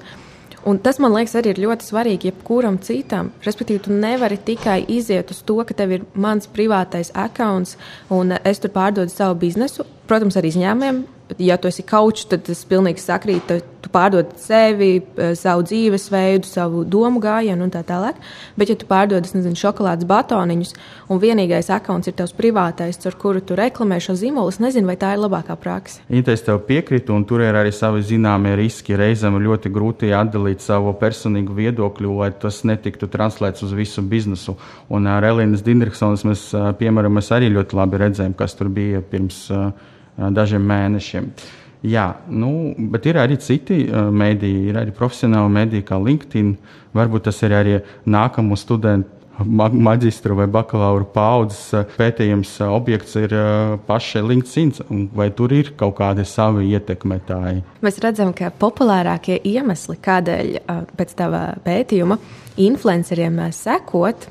Un 0.66 0.80
tas, 0.82 0.98
man 0.98 1.14
liekas, 1.14 1.36
arī 1.38 1.52
ir 1.54 1.60
ļoti 1.62 1.86
svarīgi 1.86 2.32
jebkuram 2.32 2.80
citam. 2.82 3.30
Respektīvi, 3.46 3.84
tu 3.84 3.94
nevari 3.94 4.40
tikai 4.42 4.80
iziet 4.90 5.30
uz 5.30 5.44
to, 5.46 5.60
ka 5.64 5.76
tev 5.78 5.94
ir 5.94 6.08
mans 6.18 6.50
privātais 6.50 7.12
akons 7.14 7.76
un 8.12 8.34
es 8.42 8.58
tur 8.58 8.74
pārdodu 8.74 9.14
savu 9.14 9.38
biznesu. 9.46 9.86
Protams, 10.10 10.36
arī 10.40 10.50
izņēmumiem 10.50 11.04
ja 11.38 11.56
tu 11.56 11.68
esi 11.68 11.82
kaučs, 11.86 12.26
tad 12.30 12.46
tas 12.46 12.60
pilnīgi 12.68 13.02
sakrīt. 13.02 13.52
Tu 13.82 13.90
pārdod 13.92 14.32
sevi, 14.40 15.02
eh, 15.16 15.34
savu 15.38 15.62
dzīvesveidu, 15.62 16.46
savu 16.48 16.84
domu 16.84 17.20
gājienu 17.20 17.62
un 17.62 17.70
tā 17.70 17.82
tālāk. 17.84 18.16
Bet, 18.56 18.70
ja 18.70 18.76
tu 18.76 18.86
pārdod 18.86 19.22
nezinu, 19.22 19.54
šokolādes 19.54 20.06
batoniņus, 20.08 20.74
un 21.08 21.20
vienīgais 21.20 21.70
akons 21.70 22.08
ir 22.08 22.14
tavs 22.14 22.32
privātais, 22.32 22.98
ar 23.06 23.12
kuru 23.12 23.40
tu 23.40 23.54
reklamē 23.54 24.00
šo 24.00 24.16
zīmolu, 24.18 24.48
es 24.48 24.58
nezinu, 24.58 24.86
vai 24.86 24.96
tā 24.96 25.12
ir 25.14 25.22
labākā 25.22 25.56
praksa. 25.56 26.00
Ja 26.08 26.22
es 26.26 26.42
tev 26.42 26.60
piekrītu, 26.66 27.14
un 27.14 27.24
tur 27.24 27.40
ir 27.40 27.54
arī 27.54 27.72
savi 27.72 28.02
zināmie 28.02 28.56
riski. 28.56 28.96
Reizēm 28.96 29.36
ir 29.36 29.48
ļoti 29.48 29.72
grūti 29.72 30.12
atdalīt 30.12 30.60
savu 30.60 30.92
personīgu 30.94 31.54
viedokļu, 31.54 32.16
lai 32.18 32.30
tas 32.32 32.64
netiktu 32.64 33.06
translēts 33.06 33.62
uz 33.62 33.72
visu 33.72 34.02
biznesu. 34.02 34.56
Un 34.88 35.06
ar 35.06 35.22
Elīnas 35.22 35.62
Dindriksonas 35.62 36.24
mēs, 36.24 36.50
piemēram, 36.78 37.14
mēs 37.14 37.30
arī 37.30 37.52
ļoti 37.52 37.76
labi 37.76 37.96
redzējām, 37.98 38.34
kas 38.34 38.54
tur 38.54 38.68
bija 38.68 39.02
pirms. 39.02 39.50
Uh, 39.50 39.72
dažiem 40.18 40.64
mēnešiem. 40.68 41.30
Jā, 41.86 42.08
nu, 42.26 42.74
bet 42.90 43.06
ir 43.06 43.20
arī 43.22 43.36
citi 43.38 43.84
uh, 43.86 44.08
mediji, 44.10 44.66
ir 44.72 44.80
arī 44.80 44.94
profesionāli 44.94 45.52
mediji, 45.54 45.86
kā 45.86 46.00
LinkedIn. 46.02 46.56
Varbūt 46.98 47.28
tas 47.28 47.38
ir 47.46 47.54
arī 47.54 47.76
nākamo 48.08 48.58
studentu 48.58 49.18
maģistra 49.44 50.34
vai 50.34 50.46
bakalaura 50.50 51.06
paudzes 51.14 51.90
pētījums 51.96 52.56
objekts 52.66 53.14
ir 53.20 53.34
pašai 53.86 54.22
LinkedIn, 54.26 55.08
vai 55.14 55.30
tur 55.30 55.52
ir 55.54 55.72
kaut 55.78 55.96
kādi 56.00 56.24
savi 56.26 56.72
ietekmētāji? 56.74 57.62
Mēs 57.84 58.00
redzam, 58.02 58.32
ka 58.34 58.50
populārākie 58.50 59.38
iemesli, 59.46 59.98
kādēļ 60.02 60.58
pēc 60.98 61.14
tava 61.18 61.42
pētījuma 61.64 62.18
influenceriem 62.58 63.40
sekot, 63.54 64.28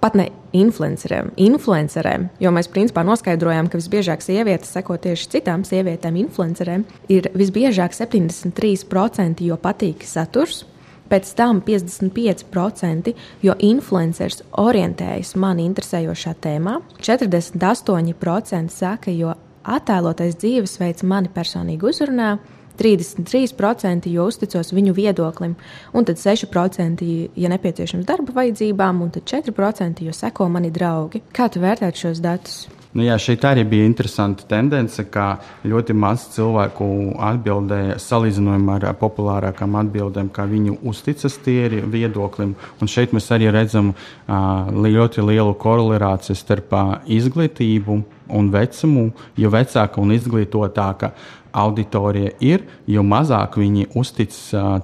pat 0.00 0.16
ne 0.16 0.28
influenceriem, 0.56 1.30
influenceriem, 1.40 2.28
jo 2.40 2.52
mēs 2.54 2.70
principā 2.72 3.04
noskaidrojām, 3.06 3.68
ka 3.70 3.78
visbiežāk 3.80 4.24
sievietes 4.24 4.72
seko 4.74 4.96
tieši 5.00 5.28
citām 5.36 5.64
sievietēm, 5.68 6.18
influenceriem, 6.24 6.84
ir 7.12 7.30
visbiežāk 7.36 7.94
73%, 7.96 9.44
jo 9.46 9.60
patīk 9.60 10.06
saturs. 10.08 10.64
Pēc 11.10 11.32
tam 11.34 11.58
55%, 11.66 13.12
jo 13.42 13.54
influenceris 13.66 14.44
orientējas 14.62 15.34
mani 15.42 15.64
interesējošā 15.66 16.36
tēmā, 16.38 16.76
48% 17.02 18.70
saka, 18.70 19.10
jo 19.10 19.34
attēlotais 19.66 20.38
dzīvesveids 20.38 21.02
mani 21.10 21.32
personīgi 21.34 21.90
uzrunā, 21.90 22.36
33% 22.80 24.10
jo 24.10 24.26
uzticos 24.30 24.72
viņu 24.72 24.96
viedoklim, 24.96 25.54
un 25.92 26.08
tad 26.08 26.20
6% 26.22 27.12
ja 27.36 27.52
nepieciešams 27.52 28.08
darba 28.08 28.40
vajadzībām, 28.40 29.04
un 29.04 29.14
tad 29.14 29.28
4% 29.28 30.04
jo 30.08 30.16
seko 30.16 30.48
mani 30.48 30.72
draugi. 30.74 31.22
Kā 31.36 31.50
tu 31.52 31.62
vērtētu 31.62 32.06
šos 32.06 32.22
datus? 32.24 32.60
Nu, 32.90 33.04
jā, 33.06 33.14
šeit 33.22 33.44
arī 33.46 33.62
bija 33.70 33.86
interesanta 33.86 34.42
tendence, 34.50 35.04
ka 35.14 35.36
ļoti 35.62 35.94
maz 35.94 36.24
cilvēku 36.34 36.88
atbildēja 37.22 38.00
salīdzinājumā 38.02 38.80
ar 38.80 38.96
populārākām 38.98 39.76
atbildēm, 39.78 40.32
kā 40.34 40.48
viņi 40.50 40.74
uzticas 40.90 41.38
tie 41.44 41.68
viedoklim. 41.86 42.56
Un 42.82 42.90
šeit 42.90 43.14
mēs 43.14 43.30
arī 43.36 43.52
redzam 43.54 43.92
uh, 43.94 44.72
ļoti 44.74 45.22
lielu 45.22 45.54
korelāciju 45.54 46.34
starp 46.34 46.74
uh, 46.74 46.96
izglītību 47.06 48.00
un 48.34 48.50
vecumu. 48.50 49.12
Jo 49.38 49.54
vecāka 49.54 50.02
un 50.02 50.10
izglītotāka 50.16 51.12
auditorija 51.52 52.32
ir, 52.40 52.64
jo 52.86 53.04
mazāk 53.06 53.58
viņi 53.60 53.90
uztic 53.98 54.34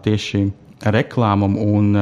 tieši 0.05 0.47
reklāmam 0.93 1.57
un 1.61 1.93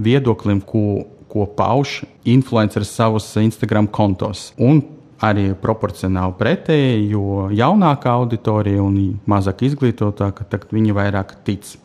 viedoklim, 0.00 0.60
ko, 0.64 1.04
ko 1.28 1.46
pauž 1.56 2.02
influenceris 2.24 2.92
savos 2.94 3.28
Instagram 3.36 3.86
kontos. 3.86 4.52
Un 4.58 4.82
arī 5.24 5.52
proporcionāli 5.60 6.36
pretēji, 6.38 7.08
jo 7.14 7.48
jaunākā 7.54 8.12
auditorija 8.12 8.82
un 8.82 8.98
mazāk 9.30 9.64
izglītotāka, 9.68 10.46
tad 10.50 10.68
viņi 10.74 10.96
vairāk 10.96 11.36
tic. 11.46 11.76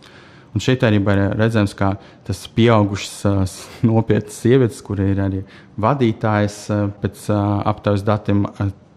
Un 0.50 0.64
šeit 0.64 0.82
arī 0.84 0.98
redzams, 1.38 1.76
ka 1.78 1.94
tas 2.26 2.42
pieaugušas 2.56 3.56
nopietnas 3.86 4.42
sievietes, 4.42 4.82
kur 4.82 5.00
ir 5.04 5.22
arī 5.22 5.44
vadītājs 5.80 6.60
pēc 7.02 7.30
aptaujas 7.70 8.04
datiem, 8.04 8.48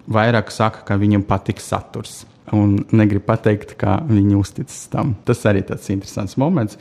vairāk 0.09 0.51
saka, 0.51 0.83
ka 0.89 0.97
viņam 0.99 1.27
patīk 1.29 1.61
saturs 1.63 2.23
un 2.51 2.77
negrib 2.93 3.25
pateikt, 3.29 3.77
kā 3.81 4.01
viņi 4.09 4.37
uzticas 4.39 4.85
tam. 4.93 5.15
Tas 5.29 5.45
arī 5.49 5.63
tāds 5.67 5.89
interesants 5.95 6.39
moments. 6.41 6.79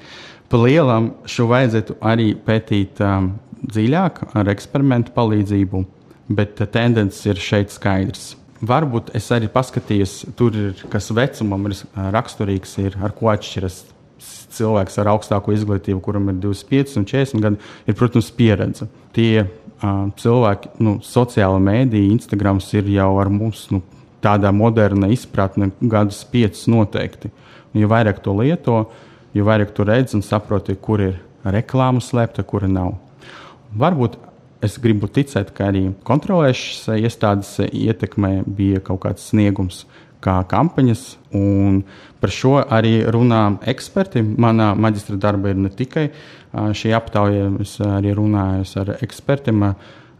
Pa 0.51 0.59
lielam 0.59 1.13
šo 1.29 1.47
vajadzētu 1.51 1.99
arī 2.03 2.33
pētīt 2.45 2.99
um, 3.05 3.33
dziļāk 3.61 4.23
ar 4.35 4.49
eksperimentu 4.51 5.13
palīdzību, 5.15 5.83
bet 6.35 6.59
tendence 6.73 7.23
ir 7.29 7.39
šeit 7.39 7.73
skaidrs. 7.73 8.33
Varbūt 8.61 9.13
es 9.17 9.29
arī 9.33 9.47
paskatījos, 9.49 10.19
tur 10.37 10.57
ir 10.57 10.83
kas 10.91 11.09
vecumam 11.17 11.65
ir 11.69 11.79
raksturīgs, 12.13 12.75
ir, 12.83 12.97
ar 13.01 13.15
ko 13.17 13.31
atšķiras 13.31 13.79
cilvēks 14.51 14.99
ar 15.01 15.09
augstāko 15.13 15.53
izglītību, 15.55 16.01
kuram 16.03 16.29
ir 16.29 16.37
25 16.43 16.99
un 16.99 17.07
40 17.09 17.41
gadi, 17.41 17.71
ir, 17.87 17.97
protams, 17.97 18.29
pieredze. 18.35 18.87
Tie 19.15 19.41
uh, 19.41 20.03
cilvēki, 20.19 20.75
nu, 20.85 20.97
sociāla 21.05 21.61
mēdīja, 21.63 22.11
Instagrams 22.17 22.69
ir 22.77 22.91
jau 22.93 23.09
ar 23.23 23.31
mums 23.33 23.65
nu, 23.73 23.81
tādā 24.23 24.51
modernā 24.55 25.09
izpratnē 25.13 25.71
gadus 25.81 26.23
piecus 26.31 26.67
noteikti. 26.71 27.31
Un, 27.71 27.81
jo 27.83 27.91
vairāk 27.91 28.19
to 28.23 28.35
lieto, 28.37 28.83
jo 29.33 29.45
vairāk 29.47 29.71
tu 29.75 29.85
redzi 29.87 30.17
un 30.17 30.25
saproti, 30.25 30.75
kur 30.75 31.01
ir 31.01 31.15
reklāma 31.43 32.03
slēpta, 32.03 32.45
kura 32.45 32.69
nav. 32.69 32.97
Varbūt 33.77 34.19
es 34.61 34.77
gribu 34.81 35.09
ticēt, 35.09 35.53
ka 35.55 35.71
arī 35.71 35.87
kontrolēšanas 36.05 37.01
iestādes 37.01 37.55
ietekmē 37.65 38.41
bija 38.45 38.81
kaut 38.85 39.01
kāds 39.07 39.31
sniegums, 39.31 39.85
kā 40.21 40.35
kampaņas. 40.45 41.05
Par 42.21 42.33
šo 42.33 42.59
arī 42.61 42.99
runā 43.09 43.41
eksperti. 43.71 44.21
Manā 44.21 44.71
maģistra 44.77 45.17
darba 45.17 45.49
ir 45.49 45.63
ne 45.63 45.71
tikai 45.73 46.11
šī 46.51 46.93
aptauja, 46.93 47.47
es 47.63 47.77
arī 47.81 48.13
runāju 48.17 48.67
ar 48.83 48.93
ekspertiem, 48.99 49.63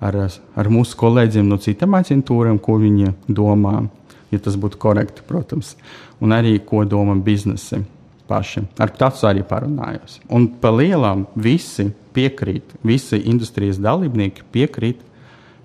ar, 0.02 0.18
ar 0.58 0.70
mūsu 0.72 0.98
kolēģiem 1.00 1.48
no 1.50 1.60
citām 1.62 1.96
aģentūrām, 2.00 2.60
ko 2.64 2.78
viņi 2.82 3.14
domā, 3.30 3.86
ja 4.34 4.42
tas 4.42 4.58
būtu 4.60 4.80
korekti, 4.82 5.26
protams, 5.28 5.76
un 6.22 6.36
arī 6.36 6.58
ko 6.66 6.84
domā 6.86 7.16
biznesi 7.22 7.84
paši. 8.32 8.66
Ar 8.82 8.94
tādu 8.96 9.28
arī 9.30 9.44
parunājos. 9.48 10.20
Un 10.32 10.48
pa 10.62 10.72
lielām 10.74 11.28
visi 11.36 11.90
piekrīt, 12.16 12.78
visi 12.84 13.22
industrijas 13.32 13.80
dalībnieki 13.82 14.48
piekrīt, 14.54 15.04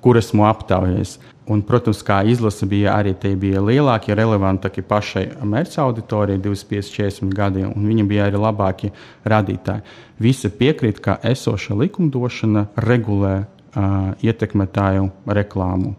kur 0.03 0.19
esmu 0.21 0.47
aptaujājis. 0.51 1.17
Un, 1.47 1.61
protams, 1.63 2.01
kā 2.03 2.25
izlase 2.27 2.67
bija 2.67 2.97
arī 2.99 3.13
tie 3.15 3.37
bija 3.39 3.61
lielākie, 3.63 4.17
relevantākie 4.19 4.83
pašai 4.83 5.29
mērķa 5.47 5.85
auditorijai, 5.85 6.41
25, 6.43 6.91
40 6.97 7.35
gadi, 7.39 7.63
un 7.69 7.87
viņi 7.87 8.07
bija 8.11 8.25
arī 8.27 8.41
labākie 8.43 8.91
radītāji. 9.23 9.85
Visi 10.19 10.51
piekrīt, 10.51 10.99
ka 11.05 11.21
esoša 11.23 11.79
likumdošana 11.79 12.65
regulē 12.83 13.37
ietekmētāju 13.77 15.11
reklāmu. 15.27 15.95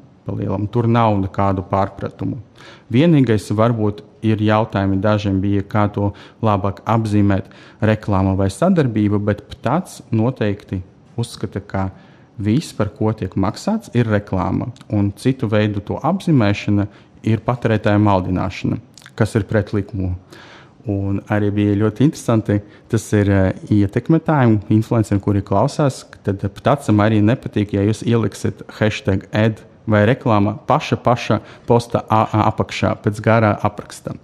Tur 0.73 0.89
nav 0.91 1.13
nekādu 1.21 1.63
pārpratumu. 1.69 2.41
Vienīgais 2.91 3.47
varbūt 3.55 4.01
ir 4.27 4.41
jautājumi 4.43 4.99
dažiem 4.99 5.37
bija, 5.39 5.63
kā 5.63 5.85
to 5.93 6.09
labāk 6.43 6.81
apzīmēt, 6.89 7.47
reklāma 7.79 8.35
vai 8.35 8.49
sadarbība, 8.51 9.21
bet 9.23 9.45
tāds 9.63 10.01
noteikti 10.11 10.81
uzskata, 11.17 11.61
ka 11.61 11.89
viss, 12.37 12.73
par 12.75 12.91
ko 12.97 13.13
tiek 13.15 13.37
maksāts, 13.39 13.93
ir 13.95 14.09
reklāma. 14.11 14.73
Un 14.93 15.13
citu 15.15 15.47
veidu 15.49 15.81
to 15.85 16.01
apzīmēšana 16.03 16.87
ir 17.27 17.41
patērētāja 17.45 18.01
maldināšana, 18.01 18.81
kas 19.15 19.35
ir 19.39 19.47
pret 19.49 19.73
likumu. 19.73 20.15
Un 20.87 21.17
arī 21.33 21.49
bija 21.51 21.79
ļoti 21.81 22.05
interesanti, 22.05 22.61
tas 22.87 23.07
ir 23.17 23.31
uh, 23.33 23.47
ietekmētājiem, 23.73 24.59
influenceriem, 24.77 25.23
kuri 25.23 25.41
klausās. 25.43 26.05
Tad 26.23 26.45
ptācam 26.59 27.01
arī 27.03 27.19
nepatīk, 27.25 27.73
ja 27.75 27.83
jūs 27.87 28.05
ieliksiet 28.07 28.63
hashtag 28.79 29.25
ed 29.35 29.65
vai 29.87 30.05
reklāma 30.07 30.55
paša, 30.67 30.99
paša 31.03 31.41
posta 31.67 32.03
apakšā 32.07 32.93
pēc 33.03 33.21
garā 33.23 33.53
apraksta. 33.67 34.15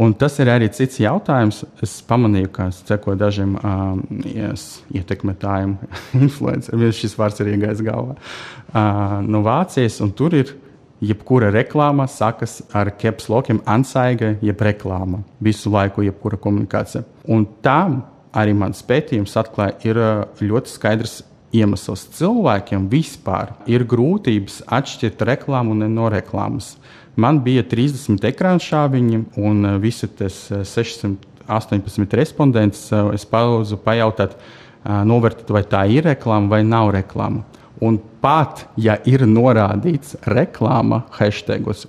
Un 0.00 0.14
tas 0.14 0.36
ir 0.40 0.48
arī 0.52 0.68
cits 0.72 1.00
jautājums. 1.02 1.64
Es 1.82 1.98
pamanīju, 2.06 2.50
ka 2.54 2.68
sekoju 2.72 3.18
dažiem 3.20 3.56
um, 3.58 4.00
yes, 4.24 4.80
ietekmētājiem, 4.94 5.74
influenceriem. 6.24 6.94
Šis 6.94 7.16
vārds 7.18 7.42
ir 7.42 7.52
iegājis 7.56 7.82
galvā 7.84 8.16
uh, 8.16 9.18
no 9.26 9.42
Vācijas. 9.44 9.98
Tur 10.16 10.38
ir 10.38 10.54
jebkura 11.00 11.50
reklāma, 11.54 12.06
sakas 12.08 12.60
ar 12.76 12.92
capslokiem, 13.00 13.62
ansaiga, 13.68 14.34
jeb 14.44 14.62
reklāma. 14.64 15.22
Visu 15.40 15.72
laiku, 15.72 16.04
jebkura 16.04 16.38
komunikācija. 16.40 17.04
Un 17.28 17.46
tam 17.64 18.02
arī 18.36 18.54
mans 18.54 18.82
pētījums 18.86 19.36
atklāja, 19.40 19.76
ir 19.88 20.00
ļoti 20.44 20.70
skaidrs 20.70 21.20
iemesls. 21.56 22.06
Cilvēkiem 22.14 22.86
vispār 22.92 23.54
ir 23.70 23.84
grūtības 23.88 24.62
atšķirt 24.70 25.24
reklāmu 25.26 25.74
no 25.80 26.10
reklāmas. 26.12 26.76
Man 27.20 27.40
bija 27.44 27.64
30 27.66 28.22
ekrāna 28.30 28.62
šāviņi, 28.62 29.24
un 29.42 29.74
visi 29.82 30.08
tas 30.20 30.46
618 30.48 32.04
eh, 32.06 32.16
respondents 32.16 32.86
es 33.14 33.26
palūdzu 33.28 33.80
pajautāt, 33.84 34.38
novērtēt, 34.80 35.50
vai 35.52 35.60
tā 35.68 35.82
ir 35.92 36.06
reklāma 36.08 36.54
vai 36.54 36.62
nav 36.64 36.94
reklāma. 36.94 37.42
Un 37.80 37.96
pat 38.20 38.66
ja 38.76 38.98
ir 39.08 39.24
norādīts 39.24 40.18
reklāma 40.28 41.04
hashtagos, 41.16 41.86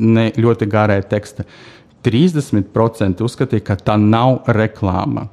ne 0.00 0.30
ļoti 0.40 0.68
garē 0.70 0.98
teksta, 1.08 1.44
30% 2.04 3.24
uzskatīja, 3.24 3.64
ka 3.64 3.76
tā 3.80 3.96
nav 4.00 4.48
reklāma. 4.56 5.28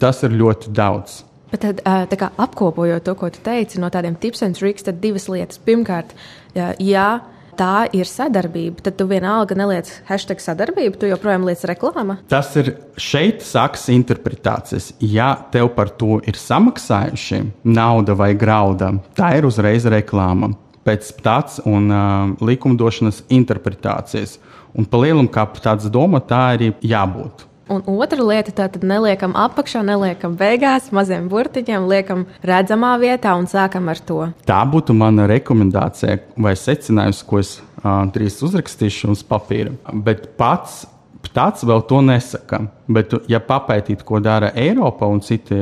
Tas 0.00 0.22
ir 0.24 0.36
ļoti 0.38 0.72
daudz. 0.72 1.22
Bet 1.52 1.64
tad, 1.66 1.82
kā, 2.16 2.30
apkopojot 2.40 3.04
to, 3.04 3.14
ko 3.18 3.28
tu 3.32 3.42
teici, 3.44 3.80
no 3.80 3.90
tādiem 3.92 4.14
tips 4.20 4.44
un 4.46 4.54
triks, 4.56 4.86
tad 4.86 5.02
divas 5.02 5.28
lietas. 5.28 5.60
Pirmkārt, 5.60 6.14
ja, 6.56 6.70
ja 6.80 7.08
tā 7.58 7.86
ir 7.96 8.08
sadarbība, 8.08 8.82
tad 8.86 8.96
tu 8.98 9.06
vienalga 9.10 9.56
neliec 9.58 9.90
hashtag 10.08 10.42
sadarbību, 10.42 10.98
tu 10.98 11.10
joprojām 11.10 11.46
liec 11.48 11.62
reklāma. 11.68 12.18
Tas 12.32 12.52
ir 12.60 12.74
šeit 13.00 13.44
sākas 13.46 13.88
interpretācijas. 13.92 14.92
Ja 15.00 15.34
tev 15.52 15.72
par 15.76 15.92
to 16.00 16.20
ir 16.28 16.38
samaksājuši 16.38 17.44
nauda 17.68 18.16
vai 18.18 18.32
grauda, 18.38 18.94
tā 19.18 19.34
ir 19.38 19.48
uzreiz 19.48 19.86
reklāma. 19.90 20.52
Pēc 20.82 21.12
tāds 21.22 21.60
un 21.68 21.86
uh, 21.94 22.32
likumdošanas 22.42 23.22
interpretācijas. 23.30 24.40
Un 24.74 24.88
pa 24.88 24.98
lielam, 24.98 25.28
kā 25.30 25.44
tāds 25.62 25.86
doma, 25.92 26.18
tā 26.24 26.40
arī 26.56 26.72
jābūt. 26.82 27.46
Un 27.70 27.82
otra 27.86 28.24
lieta, 28.26 28.50
tātad 28.50 28.82
neliekam 28.86 29.36
apakšā, 29.38 29.84
neliekam 29.86 30.34
beigās, 30.38 30.90
maziem 30.94 31.28
burtiņiem, 31.30 31.86
liekam 31.90 32.24
redzamā 32.42 32.96
vietā 33.02 33.36
un 33.38 33.46
sākam 33.50 33.90
ar 33.92 34.00
to. 34.02 34.18
Tā 34.48 34.58
būtu 34.68 34.96
mana 34.98 35.28
rekomendācija 35.30 36.18
vai 36.42 36.56
secinājums, 36.58 37.22
ko 37.26 37.38
es 37.42 37.54
uh, 37.60 38.02
drīz 38.12 38.40
uzrakstīšu 38.42 39.12
uz 39.14 39.22
papīra. 39.26 39.76
Bet 39.92 40.32
pats 40.40 40.82
tāds 41.30 41.64
vēl 41.66 41.84
to 41.88 42.02
nesaka. 42.04 42.64
Bet, 42.90 43.14
ja 43.30 43.40
papētīt, 43.44 44.02
ko 44.06 44.20
dara 44.22 44.52
Eiropa 44.58 45.06
un 45.08 45.22
citi, 45.24 45.56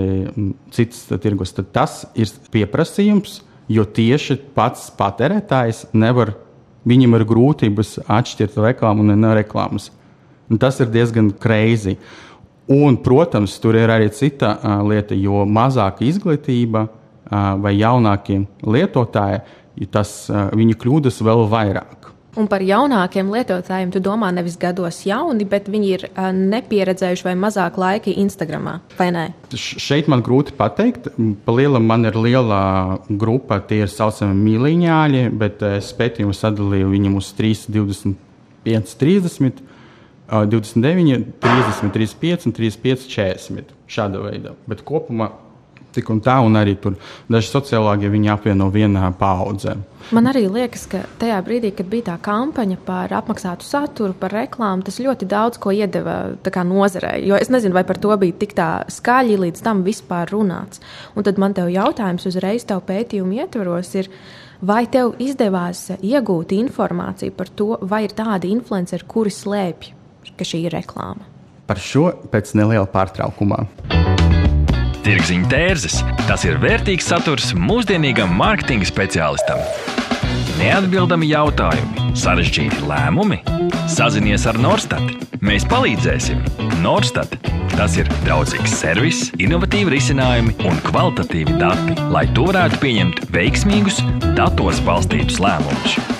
citas 0.74 1.06
tirgus, 1.22 1.54
tad 1.56 1.70
tas 1.76 2.00
ir 2.18 2.32
pieprasījums, 2.52 3.40
jo 3.70 3.84
tieši 3.84 4.40
pats 4.56 4.88
patērētājs 4.98 5.90
nevar, 5.92 6.34
viņam 6.88 7.18
ir 7.18 7.28
grūtības 7.28 7.98
atšķirt 8.08 8.58
reklāmu 8.64 9.04
un 9.04 9.18
nereklāmas. 9.20 9.90
Un 10.50 10.58
tas 10.58 10.80
ir 10.82 10.90
diezgan 10.90 11.30
greizi. 11.40 11.96
Un, 12.70 12.96
protams, 13.02 13.56
tur 13.62 13.78
ir 13.78 13.90
arī 13.90 14.10
cita 14.14 14.54
uh, 14.56 14.80
lieta, 14.86 15.16
jo 15.18 15.44
mazāka 15.46 16.04
izglītība 16.06 16.84
uh, 16.86 17.54
vai 17.62 17.74
jaunākie 17.78 18.44
lietotāji, 18.62 19.40
tas 19.90 20.12
uh, 20.30 20.48
viņi 20.54 20.76
kļūdas 20.78 21.18
vēl 21.26 21.46
vairāk. 21.50 22.10
Un 22.38 22.46
par 22.46 22.62
jaunākiem 22.62 23.26
lietotājiem 23.34 23.90
tu 23.90 23.98
domā 24.02 24.28
nevis 24.30 24.54
gados 24.58 25.00
jauni, 25.02 25.42
bet 25.50 25.66
viņi 25.70 25.88
ir 25.90 26.04
uh, 26.12 26.28
nepieredzējuši 26.30 27.26
vai 27.26 27.34
mazāk 27.42 27.78
laika 27.80 28.14
Instagram, 28.22 28.68
vai 28.98 29.08
ne? 29.16 29.24
Šeit 29.58 30.06
man 30.10 30.22
grūti 30.22 30.54
pateikt. 30.54 31.10
Palielam 31.46 31.88
man 31.90 32.06
ir 32.06 32.14
liela 32.14 33.00
grupa, 33.10 33.58
tie 33.66 33.82
ir 33.82 33.90
saucami 33.90 34.38
mīlīņāļi, 34.44 35.24
bet 35.42 35.66
es 35.72 35.90
pētījumu 35.98 36.36
sadalīju 36.38 36.92
viņam 36.94 37.18
uz 37.18 37.32
3, 37.38 37.66
25, 37.80 38.94
30. 39.02 39.66
29, 40.30 41.24
30, 41.42 41.92
35 41.92 42.46
un 42.46 42.56
35, 42.56 43.06
40. 43.10 43.76
Šāda 43.90 44.22
veida. 44.22 44.54
Bet 44.70 44.84
kopumā 44.86 45.30
tik 45.94 46.10
un 46.12 46.20
tā, 46.22 46.36
un 46.44 46.56
arī 46.58 46.76
tur 46.80 46.96
daži 47.30 47.50
sociologi 47.50 48.10
viņi 48.10 48.32
apvieno 48.32 48.68
vienā 48.72 49.10
paudzē. 49.18 49.76
Man 50.16 50.28
arī 50.30 50.46
liekas, 50.50 50.86
ka 50.90 51.02
tajā 51.20 51.38
brīdī, 51.46 51.72
kad 51.76 51.90
bija 51.90 52.08
tā 52.10 52.16
kampaņa 52.24 52.78
par 52.86 53.12
apmaksātu 53.20 53.66
saturu, 53.66 54.14
par 54.18 54.34
reklāmu, 54.34 54.84
tas 54.86 55.00
ļoti 55.02 55.28
daudz 55.30 55.60
ko 55.60 55.74
iedeva 55.74 56.32
nozarei. 56.66 57.26
Jo 57.26 57.38
es 57.38 57.50
nezinu, 57.52 57.76
vai 57.76 57.84
par 57.86 58.00
to 58.00 58.16
bija 58.20 58.38
tik 58.40 58.54
tā 58.58 58.70
skaļi 58.90 59.38
līdz 59.44 59.64
tam 59.66 59.84
vispār 59.86 60.30
runāts. 60.32 60.82
Un 61.14 61.26
tad 61.26 61.38
man 61.38 61.54
te 61.54 61.66
jautājums 61.70 62.26
uzreiz 62.30 62.66
tev 62.66 62.84
pētījumu 62.86 63.42
ietvaros. 63.42 63.96
Ir, 64.02 64.12
Vai 64.60 64.82
tev 64.92 65.14
izdevās 65.16 65.86
iegūt 66.04 66.50
informāciju 66.52 67.32
par 67.32 67.48
to, 67.56 67.78
vai 67.80 68.02
ir 68.04 68.12
tādi 68.12 68.50
influenceri, 68.52 69.06
kuri 69.08 69.32
slēpj 69.32 69.94
ka 70.36 70.46
šī 70.46 70.64
ir 70.68 70.76
reklāma. 70.76 71.26
Par 71.70 71.78
šo 71.78 72.10
pēc 72.32 72.54
neliela 72.58 72.88
pārtraukumā. 72.90 73.62
Tirziņa 75.04 75.48
tērzes- 75.50 76.00
tas 76.28 76.44
ir 76.44 76.58
vērtīgs 76.60 77.08
saturs 77.08 77.52
mūsdienīgam 77.54 78.32
mārketinga 78.36 78.88
speciālistam. 78.88 79.62
Neatbildami 80.60 81.30
jautājumi, 81.30 82.12
sarežģīti 82.20 82.84
lēmumi. 82.84 83.40
Sazinies 83.88 84.44
ar 84.46 84.58
Norstat. 84.60 85.02
Mēs 85.40 85.64
palīdzēsim. 85.64 86.42
Norstat. 86.84 87.32
Tas 87.72 87.96
ir 87.96 88.10
draudzīgs 88.26 88.76
servis, 88.76 89.30
innovatīvi 89.40 89.96
risinājumi 89.96 90.56
un 90.68 90.80
kvalitatīvi 90.84 91.56
dati, 91.62 91.96
lai 92.12 92.26
tu 92.36 92.44
varētu 92.50 92.82
pieņemt 92.82 93.26
veiksmīgus, 93.32 94.02
datos 94.36 94.82
balstītus 94.84 95.40
lēmumus. 95.40 96.19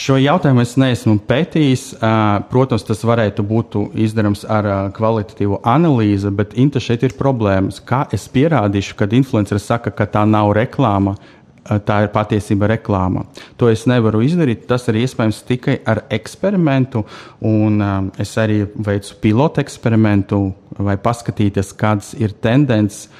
Šo 0.00 0.14
jautājumu 0.16 0.62
es 0.64 0.78
neesmu 0.80 1.18
pētījis. 1.28 1.82
Protams, 2.48 2.86
tas 2.88 3.02
varētu 3.04 3.44
būt 3.44 3.74
izdarāms 4.00 4.46
ar 4.48 4.68
kvalitatīvu 4.96 5.58
analīzi, 5.68 6.30
bet 6.32 6.54
Inta 6.60 6.80
šeit 6.80 7.02
ir 7.04 7.12
problēmas. 7.18 7.82
Kā 7.84 8.06
es 8.16 8.24
pierādīšu, 8.32 8.94
kad 8.96 9.12
influenceris 9.12 9.66
saka, 9.68 9.92
ka 9.92 10.06
tā 10.08 10.22
nav 10.24 10.54
reklāma, 10.56 11.18
tā 11.84 11.98
ir 12.06 12.08
patiesība 12.14 12.70
reklāma. 12.72 13.26
To 13.60 13.68
es 13.68 13.84
nevaru 13.90 14.22
izdarīt. 14.24 14.64
Tas 14.70 14.88
ir 14.88 15.02
iespējams 15.02 15.42
tikai 15.50 15.76
ar 15.84 16.00
eksperimentu. 16.16 17.04
Un, 17.44 17.76
es 18.16 18.32
arī 18.40 18.62
veicu 18.72 19.20
pilotu 19.20 19.60
eksperimentu, 19.60 20.40
vai 20.80 20.96
paskatīties, 20.96 21.74
kādas 21.76 22.14
ir 22.16 22.32
tendences. 22.40 23.10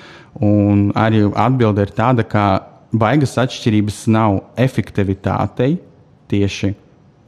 Arī 0.41 1.27
atbilde 1.29 1.85
ir 1.85 1.93
tāda, 1.93 2.25
ka 2.25 2.49
baigas 2.97 3.37
atšķirības 3.45 4.03
nav 4.17 4.41
efektivitātei 4.57 5.75
tieši 6.31 6.75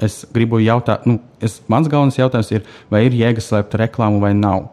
es 0.03 0.23
gribu 0.35 0.61
jautāt, 0.63 1.07
nu, 1.09 1.19
es, 1.43 1.61
mans 1.71 1.89
galvenais 1.91 2.19
jautājums 2.19 2.51
ir, 2.55 2.67
vai 2.93 3.05
ir 3.07 3.17
jēga 3.17 3.45
slēpt 3.45 3.77
reklāmu 3.83 4.23
vai 4.23 4.33
nav. 4.37 4.71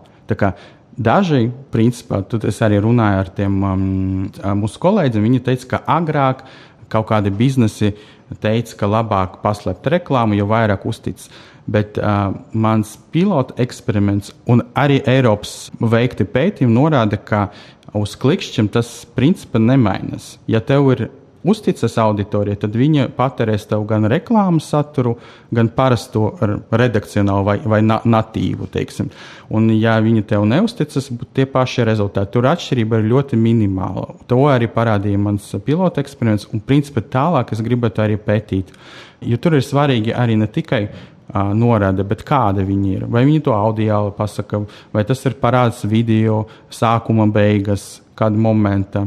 Daži, 1.00 1.46
principā, 1.72 2.20
tad 2.28 2.44
es 2.50 2.58
arī 2.66 2.82
runāju 2.84 3.22
ar 3.22 3.30
tiem 3.36 3.54
um, 3.64 3.84
mūsu 4.60 4.82
kolēģiem, 4.84 5.28
viņi 5.30 5.44
teica, 5.46 5.70
ka 5.74 5.84
agrāk 5.96 6.44
kaut 6.92 7.08
kādi 7.12 7.32
biznesi 7.32 7.94
teica, 8.44 8.76
ka 8.82 8.90
labāk 8.90 9.40
paslēpt 9.44 9.88
reklāmu, 9.94 10.36
jo 10.36 10.50
vairāk 10.50 10.84
uztic. 10.90 11.24
Bet 11.70 12.00
uh, 12.02 12.34
mans 12.52 12.96
pilota 13.14 13.56
eksperiments 13.62 14.34
un 14.50 14.66
arī 14.78 15.00
Eiropas 15.08 15.70
veikti 15.80 16.26
pētījumi 16.28 16.76
norāda, 16.76 17.20
ka 17.22 17.48
uz 17.96 18.18
klikšķiem 18.20 18.68
tas 18.74 18.90
principā 19.16 19.62
nemainās. 19.62 20.34
Ja 20.50 20.60
tev 20.66 20.90
ir 20.98 21.08
uzticas 21.44 21.98
auditorijai, 22.02 22.58
tad 22.60 22.76
viņa 22.76 23.10
patērēs 23.18 23.68
tev 23.70 23.86
gan 23.90 24.08
reklāmas 24.12 24.70
saturu, 24.72 25.16
gan 25.56 25.70
parasto 25.76 26.34
redakcionālu 26.72 27.46
vai, 27.48 27.58
vai 27.64 27.82
na 27.86 28.00
natīvu. 28.04 28.68
Teiksim. 28.74 29.12
Un, 29.56 29.70
ja 29.80 29.98
viņi 30.04 30.26
tev 30.30 30.46
neusticas, 30.50 31.10
tie 31.34 31.48
paši 31.50 31.88
rezultāti. 31.88 32.34
Tur 32.36 32.50
atšķirība 32.52 33.00
ir 33.00 33.12
ļoti 33.14 33.40
minimāla. 33.40 34.18
To 34.30 34.44
arī 34.52 34.70
parādīja 34.72 35.22
mans 35.22 35.48
pilota 35.66 36.04
eksperiments, 36.04 36.50
un 36.54 36.64
principā 36.66 37.04
tālāk 37.06 37.54
es 37.56 37.64
gribētu 37.66 38.04
arī 38.04 38.20
pētīt. 38.22 38.74
Jo 39.26 39.40
tur 39.42 39.58
ir 39.58 39.66
svarīgi 39.66 40.16
arī 40.16 40.38
ne 40.40 40.48
tikai 40.48 40.86
norāde, 41.30 42.04
bet 42.08 42.24
kāda 42.26 42.64
viņi 42.66 42.94
ir. 42.96 43.06
Vai 43.06 43.24
viņi 43.28 43.44
to 43.46 43.54
audio 43.54 44.08
pasaka, 44.18 44.64
vai 44.94 45.04
tas 45.06 45.22
ir 45.30 45.38
parāds 45.42 45.84
video, 45.86 46.48
sākuma 46.74 47.28
beigas, 47.32 48.00
kāda 48.18 48.40
momenta 48.40 49.06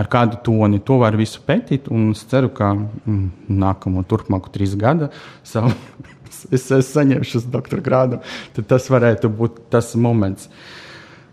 ar 0.00 0.08
kādu 0.10 0.40
toni. 0.44 0.80
To 0.86 0.98
var 1.02 1.16
visu 1.18 1.42
pētīt, 1.46 1.90
un 1.92 2.10
es 2.14 2.24
ceru, 2.30 2.50
ka 2.54 2.72
mm, 2.74 3.48
nākamo 3.62 4.04
turpmāko 4.08 4.52
trīs 4.54 4.76
gadu 4.78 5.10
savu, 5.46 5.72
es, 6.54 6.70
es 6.70 6.90
saņemšu 6.90 7.44
doktora 7.52 7.84
grādu, 7.84 8.22
tad 8.56 8.70
tas 8.74 8.88
varētu 8.92 9.30
būt 9.32 9.66
tas 9.74 9.94
moments. 9.94 10.50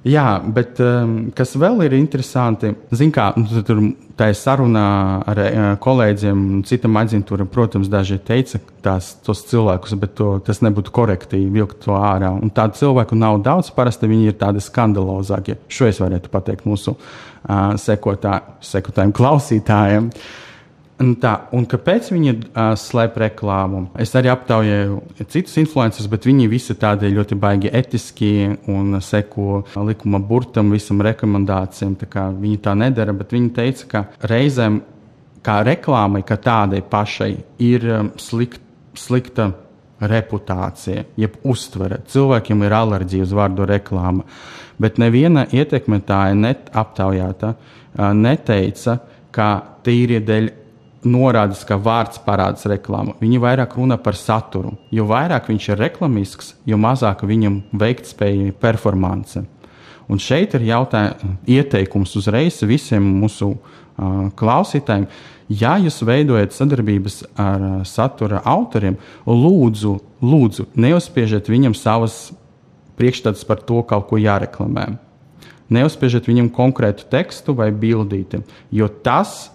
Jā, 0.02 0.40
bet 0.42 0.80
um, 0.82 1.28
kas 1.38 1.52
vēl 1.62 1.84
ir 1.86 1.94
interesanti, 1.94 2.72
zin 2.98 3.12
kā, 3.14 3.28
nu, 3.38 3.62
tur 3.62 3.84
tā 4.18 4.32
ir 4.32 4.38
sarunā 4.40 4.86
ar 5.30 5.42
uh, 5.44 5.60
kolēģiem, 5.84 6.42
citam 6.66 6.98
aģentūram, 6.98 7.50
protams, 7.54 7.90
daži 7.92 8.18
teica 8.26 8.58
tās, 8.82 9.12
tos 9.22 9.44
cilvēkus, 9.52 9.94
bet 10.02 10.16
to, 10.18 10.32
tas 10.48 10.64
nebūtu 10.66 10.94
korekti 10.96 11.44
vilkt 11.54 11.84
to 11.86 11.94
ārā. 11.94 12.34
Un 12.34 12.50
tādu 12.50 12.80
cilvēku 12.82 13.18
nav 13.20 13.44
daudz, 13.46 13.70
parasti 13.78 14.10
viņi 14.10 14.34
ir 14.34 14.40
tādi 14.42 14.64
skandalozākie. 14.66 15.60
Šo 15.70 15.92
es 15.92 16.02
varētu 16.02 16.34
pateikt 16.34 16.66
mūsu 16.66 16.96
uh, 16.98 17.76
sekotā, 17.78 18.40
sekotājiem, 18.74 19.14
klausītājiem. 19.22 20.10
Uh, 20.10 20.51
tā, 21.22 21.32
un 21.56 21.66
kāpēc 21.70 22.10
viņi 22.14 22.32
uh, 22.36 22.74
slēp 22.78 23.16
reklāmu? 23.24 23.86
Es 24.02 24.12
arī 24.20 24.30
aptaujāju 24.34 25.00
citus 25.24 25.58
influencerus, 25.62 26.10
bet 26.12 26.28
viņi 26.28 26.50
visi 26.52 26.76
tādi 26.80 27.10
ļoti 27.16 27.38
baigi 27.40 27.72
etiski 27.74 28.32
un 28.72 29.00
seko 29.02 29.64
likuma 29.88 30.20
burtam, 30.20 30.74
visam 30.76 31.02
rekomendācijām. 31.06 31.96
Tā 32.02 32.28
viņi 32.36 32.62
tā 32.66 32.76
nedara, 32.78 33.16
bet 33.18 33.34
viņi 33.34 33.54
teica, 33.56 33.88
ka 33.92 34.04
reizēm 34.30 34.82
kā 35.46 35.62
reklāmai, 35.66 36.22
kā 36.28 36.38
tādai 36.42 36.84
pašai, 36.86 37.34
ir 37.64 37.88
um, 37.90 38.14
slikt, 38.22 38.62
slikta 38.98 39.52
reputācija, 40.02 41.06
jeb 41.20 41.42
uztvere. 41.48 42.02
Cilvēkiem 42.10 42.66
ir 42.66 42.78
alerģija 42.78 43.28
uz 43.28 43.36
vārdu 43.38 43.68
reklāma. 43.70 44.26
Bet 44.82 44.98
neviena 45.02 45.46
ietekmētāja 45.50 46.38
net 46.38 46.72
aptaujāta 46.78 47.54
uh, 47.56 48.12
neteica, 48.18 49.00
ka 49.32 49.52
tīri 49.86 50.20
dēļ 50.26 50.50
norādes, 51.08 51.64
ka 51.66 51.78
vārds 51.82 52.22
parādās 52.26 52.68
reklāmā. 52.70 53.16
Viņi 53.22 53.42
vairāk 53.42 53.76
runā 53.80 53.98
par 54.02 54.18
saturu. 54.18 54.76
Jo 54.94 55.08
vairāk 55.10 55.50
viņš 55.50 55.70
ir 55.72 55.82
reklamisks, 55.82 56.54
jo 56.66 56.78
mazāk 56.82 57.26
viņam 57.28 57.62
veiktspēja 57.74 58.54
performance. 58.62 59.44
Un 60.12 60.20
šeit 60.20 60.56
ir 60.58 60.66
ieteikums 61.48 62.16
uzreiz 62.20 62.60
visiem 62.68 63.06
mūsu 63.22 63.54
uh, 63.54 64.28
klausītājiem. 64.36 65.08
Ja 65.52 65.78
jūs 65.80 66.02
veidojat 66.08 66.56
sadarbības 66.56 67.22
ar 67.40 67.64
uh, 67.64 67.78
satura 67.88 68.42
autoriem, 68.48 68.98
lūdzu, 69.26 69.96
lūdzu 70.24 70.68
neuzspiežiet 70.76 71.50
viņam 71.52 71.76
savas 71.78 72.32
priekšstats 73.00 73.48
par 73.48 73.64
to, 73.64 73.82
kaut 73.88 74.10
ko 74.12 74.20
jāreklamē. 74.20 74.92
Neuzspiežiet 75.72 76.28
viņam 76.28 76.52
konkrētu 76.52 77.08
tekstu 77.12 77.56
vai 77.56 77.70
bildīti, 77.72 78.42
jo 78.76 78.90
tas 78.92 79.48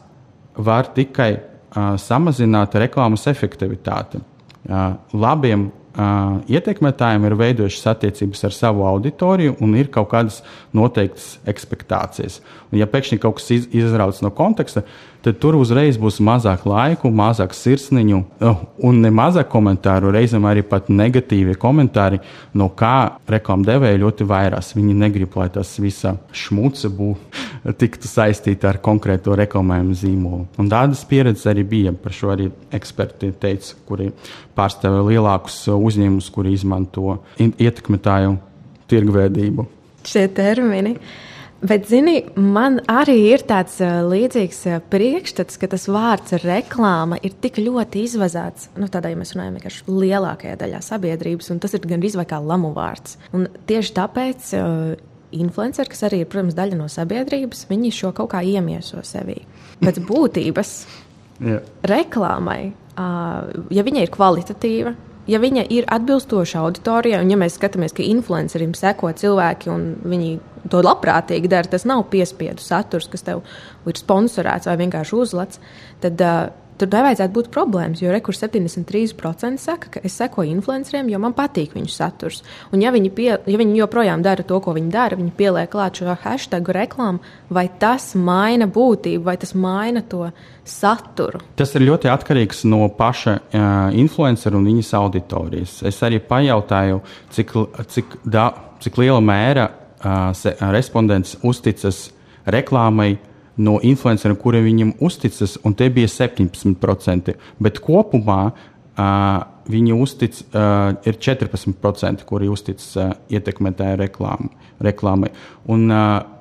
var 0.56 0.92
tikai 0.96 1.32
uh, 1.36 1.94
samazināt 2.00 2.76
reklāmas 2.80 3.26
efektivitāti. 3.30 4.22
Uh, 4.66 4.96
labiem 5.14 5.68
uh, 5.68 6.38
ietekmētājiem 6.50 7.26
ir 7.28 7.36
veidojušas 7.38 7.90
attiecības 7.92 8.46
ar 8.48 8.54
savu 8.54 8.86
auditoriju 8.88 9.56
un 9.64 9.76
ir 9.78 9.90
kaut 9.94 10.10
kādas 10.12 10.40
noteiktas 10.76 11.36
expectācijas. 11.48 12.40
Un, 12.70 12.80
ja 12.80 12.88
pēkšņi 12.90 13.20
kaut 13.22 13.38
kas 13.40 13.50
iz, 13.54 13.68
izrauc 13.76 14.18
no 14.24 14.32
konteksta, 14.34 14.82
tad 15.26 15.40
tur 15.42 15.58
uzreiz 15.58 15.98
būs 15.98 16.20
mazāk 16.24 16.66
laiku, 16.68 17.10
mazāk 17.14 17.54
sirsniņu 17.56 18.22
oh, 18.46 18.62
un 18.86 19.00
ne 19.02 19.10
mazāk 19.14 19.50
komentāru, 19.52 20.12
reizēm 20.14 20.46
arī 20.48 20.62
pat 20.66 20.90
negatīvi 20.92 21.56
komentāri, 21.60 22.20
no 22.54 22.70
kā 22.74 23.18
reklāmas 23.30 23.70
devēja 23.70 24.02
ļoti 24.04 24.28
vairās. 24.28 24.74
Viņi 24.76 24.94
negrib, 24.98 25.34
lai 25.38 25.48
tas 25.54 25.76
visa 25.82 26.16
šmuce 26.34 26.92
būtu 26.92 27.45
tiktu 27.78 28.10
saistīta 28.10 28.70
ar 28.70 28.80
konkrēto 28.84 29.36
reklamējumu 29.38 29.96
zīmolu. 29.98 30.46
Un 30.62 30.70
tādas 30.72 31.04
pieredzes 31.08 31.48
arī 31.50 31.66
bija. 31.66 31.94
Par 31.96 32.14
šo 32.14 32.32
arī 32.34 32.50
eksperti 32.76 33.32
teica, 33.42 33.74
kuri 33.88 34.10
pārstāv 34.58 35.00
lielākus 35.08 35.62
uzņēmumus, 35.74 36.30
kuri 36.34 36.54
izmanto 36.56 37.18
ietekmētāju 37.42 38.36
tirgveidību. 38.90 39.66
Šie 40.06 40.28
termini. 40.30 40.94
Uh, 40.96 41.24
Bet, 41.64 41.86
zini, 41.88 42.18
man 42.36 42.82
arī 42.84 43.14
ir 43.30 43.40
tāds 43.48 43.78
uh, 43.80 44.02
līdzīgs 44.04 44.58
uh, 44.68 44.80
priekšstats, 44.92 45.56
ka 45.56 45.70
tas 45.72 45.86
vārds 45.88 46.36
reklāma 46.42 47.16
ir 47.24 47.32
tik 47.40 47.62
ļoti 47.62 48.02
izvazāts. 48.04 48.68
Nu, 48.76 48.90
tādā, 48.92 49.08
ja 49.10 49.16
mēs 49.16 49.32
runājam 49.32 49.56
vienkārši 49.56 49.86
lielākajā 49.88 50.58
daļā 50.60 50.82
sabiedrības, 50.84 51.48
un 51.54 51.62
tas 51.64 51.72
ir 51.72 51.88
gan 51.88 52.04
izvēlēts 52.04 52.32
kā 52.34 52.42
lamu 52.44 52.74
vārds. 52.76 53.16
Un 53.32 53.48
tieši 53.70 53.94
tāpēc 53.96 54.52
uh, 54.58 54.92
influenceri, 55.34 55.90
kas 55.92 56.04
arī 56.08 56.22
ir, 56.22 56.30
protams, 56.30 56.56
daļa 56.56 56.78
no 56.78 56.86
sabiedrības, 56.92 57.66
viņi 57.70 57.92
šo 57.94 58.12
kaut 58.16 58.32
kā 58.34 58.42
iemieso 58.46 59.02
sevī. 59.06 59.40
Pēc 59.82 60.00
būtības 60.06 60.72
yeah. 61.44 61.64
reklāmai, 61.86 62.72
ja 62.96 63.86
viņa 63.86 64.04
ir 64.04 64.12
kvalitatīva, 64.14 64.94
ja 65.30 65.40
viņa 65.42 65.66
ir 65.74 65.88
atbilstoša 65.92 66.62
auditorijai, 66.62 67.22
un 67.24 67.32
ja 67.32 67.38
mēs 67.40 67.58
skatāmies, 67.58 67.94
ka 67.96 68.06
influencerim 68.06 68.74
seko 68.78 69.10
cilvēki 69.16 69.72
un 69.72 69.88
viņi 70.06 70.36
to 70.70 70.82
labprātīgi 70.82 71.50
dara, 71.50 71.68
tas 71.70 71.86
nav 71.88 72.06
piespiedu 72.12 72.62
saturs, 72.62 73.08
kas 73.10 73.26
tev 73.26 73.42
ir 73.86 73.98
sponsorēts 73.98 74.70
vai 74.70 74.78
vienkārši 74.82 75.18
uzlats, 75.18 75.60
tad 76.02 76.22
uh, 76.22 76.48
tur 76.80 76.90
nevajadzētu 76.92 77.34
būt 77.34 77.50
problēmas. 77.54 78.02
Jo 78.02 78.12
rekurs 78.14 78.42
73% 78.42 79.60
saka, 79.60 79.90
ka 79.96 80.02
es 80.06 80.16
sekoju 80.18 80.52
influenceriem, 80.56 81.10
jo 81.12 81.20
man 81.22 81.34
patīk 81.36 81.74
viņu 81.76 81.90
saturs. 81.92 82.42
Un, 82.72 82.82
ja 82.84 82.92
viņi, 82.94 83.12
pie, 83.16 83.28
ja 83.36 83.60
viņi 83.60 83.80
joprojām 83.80 84.24
dara 84.24 84.44
to, 84.46 84.58
ko 84.62 84.74
viņi 84.76 84.92
dara, 84.92 85.18
viņi 85.18 85.32
pieliek 85.38 85.70
klāt 85.72 86.00
šo 86.00 86.16
hashtag 86.22 86.68
reklāmu, 86.76 87.22
vai 87.52 87.66
tas 87.80 88.12
maina 88.18 88.68
būtību, 88.70 89.24
vai 89.26 89.36
tas 89.40 89.54
maina 89.56 90.02
to 90.06 90.28
saturu? 90.66 91.40
Tas 91.58 91.74
ir 91.78 91.86
ļoti 91.86 92.10
atkarīgs 92.12 92.64
no 92.70 92.86
paša 92.96 93.36
uh, 93.36 93.62
influencera 93.96 94.58
un 94.58 94.66
viņas 94.68 94.92
auditorijas. 94.98 95.78
Es 95.86 96.02
arī 96.06 96.20
pajautāju, 96.22 97.00
cik, 97.34 97.56
cik, 97.92 98.18
da, 98.24 98.50
cik 98.82 99.00
liela 99.00 99.22
mēra 99.24 99.70
uh, 99.70 100.68
respondents 100.74 101.38
uzticas 101.46 102.08
reklāmai 102.46 103.16
no 103.56 103.78
influenceriem, 103.82 104.36
kuriem 104.40 104.64
viņam 104.66 104.94
uzticas, 105.04 105.56
un 105.64 105.74
tie 105.76 105.88
bija 105.92 106.10
17%. 106.12 107.34
Bet 107.62 107.80
kopumā 107.84 108.40
uh, 108.52 109.42
viņi 109.72 109.96
uztic, 109.96 110.38
uh, 110.52 110.94
ir 111.08 111.20
14%, 111.22 112.24
kuri 112.28 112.50
uzticas 112.52 112.88
uh, 113.00 113.12
ietekmētāju 113.32 114.00
reklāmu, 114.04 114.50
reklāmai. 114.84 115.32
Un, 115.72 115.88
uh, 115.90 116.36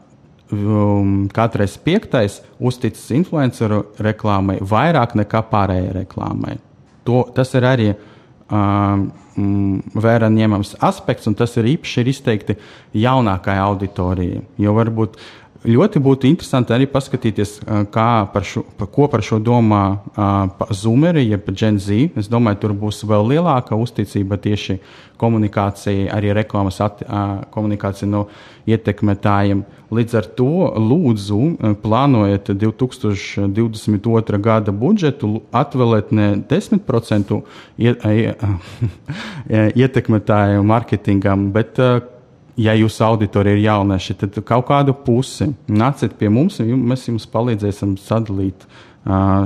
um, 0.51 1.27
katrs 1.33 1.77
piektais 1.81 2.41
uzticis 2.59 3.09
influenceru 3.15 3.85
reklāmai 4.03 4.59
vairāk 4.61 5.15
nekā 5.17 5.43
pārējai 5.51 5.93
reklāmai. 6.01 6.57
To, 7.05 7.23
tas 7.35 7.53
ir 7.57 7.65
arī 7.67 7.87
um, 7.93 9.07
vērā 10.05 10.29
ņemams 10.31 10.75
aspekts, 10.85 11.27
un 11.29 11.35
tas 11.37 11.55
ir 11.59 11.69
īpaši 11.75 12.01
ir 12.01 12.11
izteikti 12.11 12.57
jaunākajai 12.97 13.65
auditorijai. 13.65 14.43
Jo 14.61 14.75
varbūt 14.77 15.19
Ļoti 15.65 15.99
būtu 16.03 16.27
interesanti 16.29 16.73
arī 16.75 16.85
paskatīties, 16.89 17.55
par 17.93 18.45
šo, 18.45 18.61
par 18.77 18.89
ko 18.93 19.07
par 19.09 19.23
šo 19.25 19.39
domā 19.41 19.81
Zoomeri, 20.69 21.23
jeb 21.25 21.49
Gen 21.57 21.79
Z. 21.81 22.11
Es 22.19 22.29
domāju, 22.29 22.59
tur 22.61 22.75
būs 22.77 23.01
vēl 23.07 23.31
lielāka 23.33 23.77
uzticība 23.79 24.37
tieši 24.41 24.77
komunikācijai, 25.17 26.05
arī 26.13 26.35
reklāmas 26.37 26.77
at, 26.85 27.01
komunikācija 27.53 28.09
no 28.11 28.27
ietekmētājiem. 28.69 29.63
Līdz 29.95 30.17
ar 30.19 30.27
to 30.37 30.49
lūdzu, 30.81 31.41
plānojiet 31.81 32.51
2022. 32.61 34.41
gada 34.43 34.73
budžetu, 34.75 35.39
atvēlēt 35.55 36.11
ne 36.13 36.27
10% 36.49 37.39
ietekmētāju 39.85 40.67
mārketingam, 40.73 41.49
bet 41.55 41.81
ja 42.57 42.75
jūsu 42.77 43.03
auditorija 43.05 43.57
ir 43.57 43.63
jaunieši, 43.65 44.17
tad 44.23 44.39
kaut 44.47 44.67
kādu 44.69 44.95
pusi 45.05 45.49
nāciet 45.67 46.15
pie 46.19 46.29
mums, 46.31 46.59
un 46.63 46.83
mēs 46.91 47.07
jums 47.09 47.27
palīdzēsim 47.31 47.95
sadalīt 48.01 48.67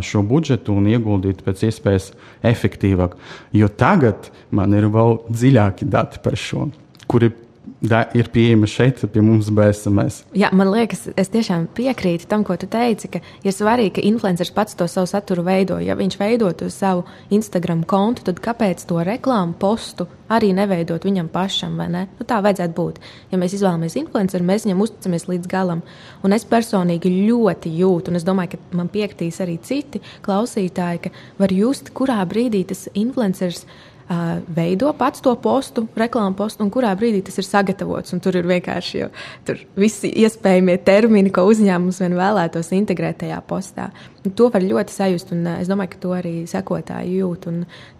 šo 0.06 0.24
budžetu 0.24 0.78
un 0.80 0.88
ieguldīt 0.88 1.42
pēc 1.44 1.66
iespējas 1.68 2.14
efektīvāk. 2.48 3.18
Jo 3.52 3.68
tagad 3.68 4.30
man 4.56 4.74
ir 4.78 4.88
vēl 4.94 5.20
dziļāki 5.28 5.90
dati 5.92 6.22
par 6.24 6.38
šo, 6.40 6.70
kuri 7.12 7.34
da, 7.82 8.04
ir 8.18 8.30
pieejama 8.34 8.68
šeit, 8.70 9.02
pie 9.14 9.22
mums 9.24 9.50
BSMS. 9.56 10.24
Jā, 10.38 10.50
man 10.56 10.72
liekas, 10.74 11.06
es 11.20 11.32
tiešām 11.32 11.68
piekrītu 11.78 12.28
tam, 12.30 12.44
ko 12.48 12.58
tu 12.60 12.68
teici, 12.72 13.10
ka 13.12 13.22
ir 13.46 13.56
svarīgi, 13.56 13.96
ka 13.98 14.06
influenceris 14.10 14.54
pats 14.56 14.78
to 14.80 14.88
savu 14.92 15.10
saturu 15.10 15.46
veido. 15.48 15.80
Ja 15.84 15.98
viņš 16.00 16.18
veidot 16.20 16.64
uz 16.66 16.78
savu 16.80 17.06
Instagram 17.34 17.86
kontu, 17.88 18.26
tad 18.30 18.42
kāpēc 18.44 18.84
to 18.90 19.02
reklāmu 19.06 19.56
postu 19.60 20.10
arī 20.30 20.52
neveidot 20.54 21.06
viņam 21.08 21.30
pašam, 21.34 21.78
vai 21.80 21.88
ne? 21.90 22.06
Nu, 22.20 22.26
tā 22.28 22.38
vajadzētu 22.46 22.76
būt. 22.78 23.00
Ja 23.32 23.40
mēs 23.42 23.56
izvēlamies 23.58 23.98
influenceru, 24.02 24.46
mēs 24.46 24.68
viņam 24.68 24.84
uzticamies 24.86 25.30
līdz 25.32 25.50
galam. 25.50 25.84
Un 26.26 26.36
es 26.38 26.46
personīgi 26.50 27.12
ļoti 27.30 27.74
jūtu, 27.80 28.12
un 28.12 28.20
es 28.20 28.28
domāju, 28.28 28.56
ka 28.56 28.78
man 28.78 28.92
piektīs 28.94 29.42
arī 29.44 29.58
citi 29.66 30.04
klausītāji, 30.26 31.06
ka 31.08 31.14
var 31.42 31.54
just, 31.56 31.94
kurā 31.98 32.20
brīdī 32.30 32.66
tas 32.70 32.88
influenceris 32.94 33.64
ir 33.66 33.88
uh, 34.10 34.40
veido 34.56 34.92
pats 34.98 35.22
to 35.22 35.34
postu, 35.40 35.86
reklāmu 35.98 36.36
postu, 36.38 36.64
un 36.66 36.72
kurā 36.74 36.92
brīdī 36.98 37.22
tas 37.26 37.38
ir 37.40 37.48
sagatavots. 37.48 38.16
Tur 38.24 38.40
ir 38.40 38.48
vienkārši 38.50 39.02
jau, 39.04 39.10
tur 39.48 39.62
visi 39.80 40.12
iespējamie 40.24 40.78
termini, 40.86 41.32
ko 41.34 41.46
uzņēmums 41.50 42.02
vien 42.04 42.18
vēlētos 42.18 42.74
integrēt 42.76 43.22
tajā 43.24 43.40
postā. 43.48 43.90
Un 44.26 44.34
to 44.36 44.50
var 44.52 44.66
ļoti 44.66 44.92
sajust, 44.92 45.32
un 45.36 45.46
es 45.54 45.70
domāju, 45.72 45.94
ka 45.94 46.02
to 46.04 46.12
arī 46.18 46.34
sekotāji 46.50 47.22
jūt. 47.22 47.48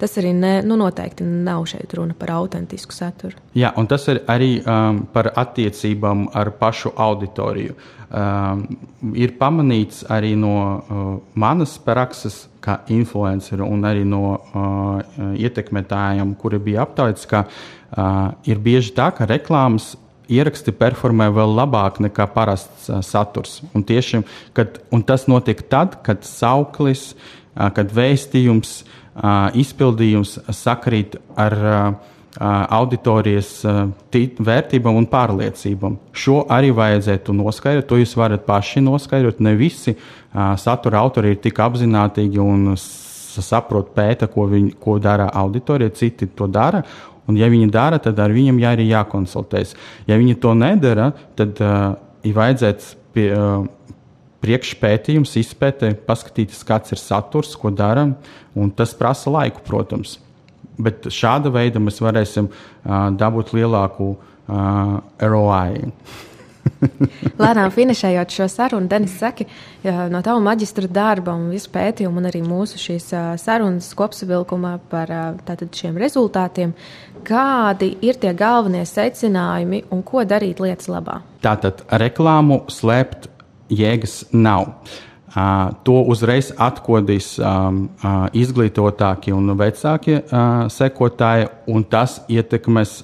Tas 0.02 0.18
arī 0.20 0.34
ne, 0.36 0.58
nu, 0.68 0.76
noteikti 0.80 1.24
nav 1.24 1.64
šeit 1.72 1.94
runa 1.96 2.18
par 2.18 2.34
autentisku 2.36 2.96
saturu. 2.96 3.40
Jā, 3.56 3.72
un 3.80 3.88
tas 3.88 4.08
ir 4.12 4.24
arī 4.28 4.58
um, 4.60 5.06
par 5.14 5.32
attiecībām 5.40 6.28
ar 6.36 6.52
pašu 6.60 6.92
auditoriju. 6.98 7.78
Um, 8.10 8.66
ir 9.14 9.36
pamanīts 9.38 10.02
arī 10.10 10.34
no 10.36 10.56
uh, 10.60 11.10
manas 11.40 11.78
prakses, 11.86 12.49
kā 12.64 12.80
influenceru 12.92 13.68
un 13.68 13.88
arī 13.88 14.04
no 14.08 14.24
uh, 14.36 15.00
ietekmētājiem, 15.40 16.36
kuri 16.40 16.60
bija 16.70 16.84
aptaujāts, 16.86 17.28
ka 17.30 17.46
uh, 17.46 18.30
ir 18.50 18.62
bieži 18.64 18.94
tā, 18.98 19.10
ka 19.16 19.28
reklāmas 19.30 19.94
ieraksti 20.30 20.74
performē 20.78 21.30
vēl 21.34 21.56
labāk 21.58 22.02
nekā 22.06 22.28
parasts 22.36 22.90
uh, 22.92 23.02
saturs. 23.06 23.60
Un, 23.74 23.86
tieši, 23.88 24.24
kad, 24.58 24.82
un 24.94 25.04
tas 25.06 25.26
notiek 25.32 25.64
tad, 25.72 26.00
kad 26.06 26.28
sauklis, 26.28 27.14
uh, 27.14 27.70
kad 27.76 27.92
vēstījums, 27.96 28.80
uh, 28.84 29.50
izpildījums 29.58 30.38
sakrīt 30.56 31.20
ar 31.40 31.60
uh, 31.60 32.16
auditorijas 32.40 33.66
vērtībām 34.40 34.96
un 34.96 35.08
pārliecībām. 35.12 35.98
Šo 36.16 36.46
arī 36.52 36.72
vajadzētu 36.76 37.36
noskaidrot. 37.36 37.88
To 37.90 38.00
jūs 38.00 38.16
varat 38.20 38.46
paši 38.48 38.84
noskaidrot. 38.86 39.42
Ne 39.44 39.58
visi 39.60 39.96
satura 40.62 41.02
autori 41.04 41.34
ir 41.34 41.42
tik 41.44 41.60
apzināti 41.60 42.30
un 42.40 42.72
saprot, 42.80 43.92
pēta, 43.96 44.30
ko, 44.32 44.48
viņi, 44.52 44.74
ko 44.82 44.98
dara 45.04 45.30
auditorija, 45.42 45.94
citi 45.96 46.30
to 46.36 46.48
dara. 46.52 46.82
Un, 47.30 47.38
ja 47.38 47.50
viņi 47.52 47.70
dara, 47.72 48.00
tad 48.02 48.20
ar 48.20 48.34
viņiem 48.34 48.58
jā, 48.62 48.72
arī 48.74 48.88
jākonsultējas. 48.90 49.76
Ja 50.10 50.18
viņi 50.18 50.40
to 50.42 50.56
nedara, 50.58 51.12
tad 51.38 51.60
uh, 51.62 51.92
ir 52.26 52.34
vajadzēts 52.36 52.96
pie, 53.14 53.28
uh, 53.36 53.68
priekšpētījums, 54.42 55.36
izpētē, 55.44 55.92
paskatīties, 56.08 56.64
kāds 56.66 56.96
ir 56.96 57.02
saturs, 57.02 57.54
ko 57.60 57.70
dara. 57.70 58.08
Tas 58.76 58.96
prasa 58.98 59.32
laiku, 59.32 59.62
protams 59.68 60.18
bet 60.80 61.10
šāda 61.14 61.52
veida 61.54 61.82
mēs 61.84 62.02
varēsim 62.04 62.50
uh, 62.50 63.10
dabūt 63.20 63.54
lielāku 63.58 64.14
uh, 64.16 64.98
ROI. 65.22 65.92
Lēnām 67.40 67.72
finšējot 67.74 68.34
šo 68.36 68.48
sarunu, 68.52 68.88
Denis, 68.92 69.16
saki, 69.20 69.46
no 69.84 70.22
tava 70.26 70.40
maģistra 70.44 70.90
darba 70.92 71.34
un 71.36 71.48
visu 71.54 71.72
pētījumu, 71.74 72.22
un 72.22 72.30
arī 72.30 72.42
mūsu 72.46 72.80
šīs 72.80 73.10
sarunas 73.42 73.90
kopsavilkumā 73.98 74.76
par 74.92 75.12
tātad, 75.48 75.72
šiem 75.76 75.98
rezultātiem, 76.00 76.76
kādi 77.28 77.94
ir 78.06 78.20
tie 78.22 78.36
galvenie 78.38 78.86
secinājumi 78.88 79.86
un 79.96 80.04
ko 80.06 80.24
darīt 80.28 80.62
lietas 80.64 80.92
labā? 80.92 81.22
Tātad 81.44 81.84
reklāmu 82.04 82.64
slēpt 82.72 83.30
jēgas 83.70 84.24
nav. 84.36 84.74
To 85.30 85.96
uzreiz 86.10 86.50
atkodīs 86.58 87.36
izglītotākie 88.34 89.34
un 89.36 89.54
vecākie 89.60 90.24
sekotāji, 90.74 91.50
un 91.70 91.86
tas 91.86 92.20
ietekmēs 92.34 92.96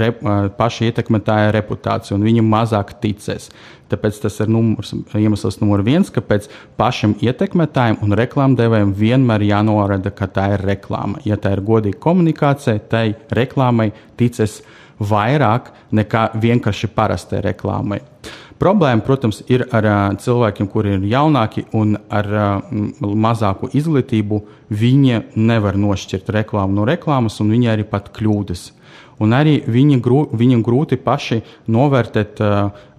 rep, 0.00 0.24
paša 0.58 0.88
ietekmētāja 0.88 1.52
reputāciju, 1.54 2.18
un 2.18 2.26
viņi 2.26 2.42
mazāk 2.46 2.96
ticēs. 3.02 3.50
Tāpēc 3.90 4.20
tas 4.22 4.36
ir 4.42 4.50
numurs, 4.50 4.92
iemesls 5.18 5.60
numur 5.62 5.82
viens, 5.86 6.10
kāpēc 6.14 6.46
pašam 6.78 7.16
ietekmētājam 7.22 8.02
un 8.06 8.14
reklāmdevējam 8.18 8.92
vienmēr 8.98 9.46
jānorāda, 9.46 10.14
ka 10.14 10.30
tā 10.30 10.50
ir 10.54 10.66
reklāma. 10.66 11.22
Ja 11.26 11.38
tā 11.38 11.56
ir 11.56 11.64
godīga 11.66 11.98
komunikācija, 12.02 12.78
tai 12.90 13.06
reklāmai 13.34 13.90
ticēs 14.18 14.60
vairāk 15.00 15.72
nekā 15.94 16.28
vienkārši 16.38 16.90
parastai 16.94 17.42
reklāmai. 17.46 17.98
Uh, 18.02 18.38
Problēma, 18.60 19.00
protams, 19.00 19.38
ir 19.48 19.62
ar 19.72 19.86
cilvēkiem, 20.20 20.66
kuri 20.68 20.98
ir 20.98 21.04
jaunāki 21.08 21.64
un 21.72 21.94
ar 22.12 22.26
mazāku 23.00 23.70
izglītību. 23.72 24.42
Viņi 24.68 25.22
nevar 25.40 25.78
nošķirt 25.80 26.28
reklāmu 26.36 26.76
no 26.76 26.84
reklāmas, 26.88 27.40
un 27.40 27.54
viņi 27.54 27.70
arī 27.72 27.86
pat 27.88 28.12
kļūdas. 28.16 28.66
Un 29.20 29.32
arī 29.36 29.58
viņi 29.64 29.96
grū, 30.04 30.26
viņam 30.36 30.64
grūti 30.64 31.00
paši 31.00 31.40
novērtēt, 31.72 32.40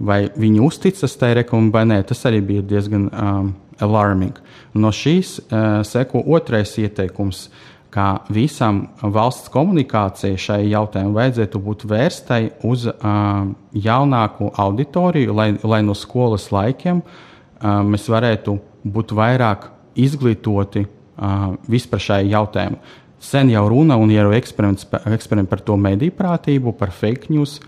vai 0.01 0.19
viņi 0.33 0.61
uzticas 0.65 1.13
tai 1.21 1.35
reklāmai 1.37 1.73
vai 1.73 1.85
nē. 1.93 1.99
Tas 2.09 2.25
arī 2.29 2.41
bija 2.45 2.65
diezgan 2.65 3.07
um, 3.09 3.53
alarming. 3.81 4.37
No 4.73 4.89
šīs 4.93 5.39
uh, 5.43 5.81
seko 5.85 6.25
otrais 6.25 6.73
ieteikums. 6.81 7.47
Uh, 7.47 7.71
ka 7.91 8.23
visam 8.31 8.85
valsts 9.03 9.51
komunikācijai 9.51 10.39
šai 10.39 10.61
jautājumam 10.71 11.17
vajadzētu 11.17 11.59
būt 11.65 11.83
vērstai 11.91 12.41
uz 12.67 12.87
uh, 12.87 13.43
jaunāku 13.75 14.51
auditoriju, 14.63 15.35
lai, 15.35 15.49
lai 15.63 15.81
no 15.83 15.95
skolas 15.97 16.47
laikiem 16.55 17.03
uh, 17.03 17.81
mēs 17.83 18.07
varētu 18.11 18.55
būt 18.87 19.11
vairāk 19.17 19.67
izglītoti 19.99 20.85
uh, 20.87 21.53
vispār 21.71 22.05
šai 22.07 22.21
jautājumam. 22.31 22.79
Sen 23.21 23.51
jau 23.51 23.67
runa 23.69 23.99
un 24.01 24.09
jau 24.09 24.31
eksperiments, 24.33 24.87
eksperiments 25.11 25.51
par 25.51 25.61
to 25.61 25.75
mediju 25.77 26.15
prātību, 26.17 26.73
par 26.79 26.89
fake 26.95 27.29
news. 27.29 27.59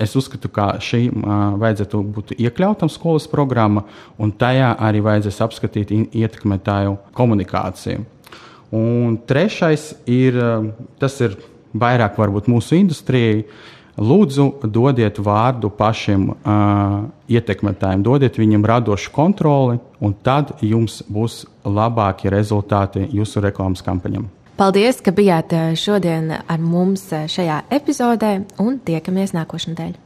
Es 0.00 0.14
uzskatu, 0.16 0.48
ka 0.52 0.76
šī 0.80 1.08
uh, 1.10 1.56
vajadzētu 1.60 2.00
būt 2.16 2.36
iekļautam 2.38 2.88
skolas 2.92 3.26
programmā, 3.32 3.82
un 4.20 4.32
tajā 4.38 4.76
arī 4.78 5.02
vajadzēs 5.04 5.42
apskatīt 5.44 5.92
ietekmētāju 5.96 7.00
komunikāciju. 7.16 8.04
Un 8.74 9.18
trešais 9.26 9.92
ir, 10.10 10.36
um, 10.40 10.70
tas 10.98 11.18
ir 11.22 11.36
vairāk 11.76 12.18
varbūt 12.18 12.50
mūsu 12.50 12.78
industrijai. 12.80 13.44
Lūdzu, 13.96 14.50
dodiet 14.68 15.16
vārdu 15.24 15.70
pašiem 15.72 16.26
uh, 16.28 17.06
ietekmētājiem, 17.32 18.02
dodiet 18.04 18.36
viņam 18.36 18.66
radošu 18.68 19.12
kontroli, 19.14 19.78
un 20.04 20.12
tad 20.26 20.52
jums 20.60 20.98
būs 21.08 21.46
labāki 21.64 22.28
rezultāti 22.28 23.06
jūsu 23.08 23.40
reklāmas 23.46 23.80
kampaņām. 23.86 24.28
Paldies, 24.60 25.00
ka 25.00 25.16
bijāt 25.16 25.54
uh, 25.56 25.72
šodien 25.72 26.28
ar 26.36 26.60
mums 26.60 27.08
šajā 27.08 27.62
epizodē, 27.72 28.42
un 28.60 28.82
tiekamies 28.84 29.32
nākošajā 29.36 29.72
nedēļā. 29.72 30.05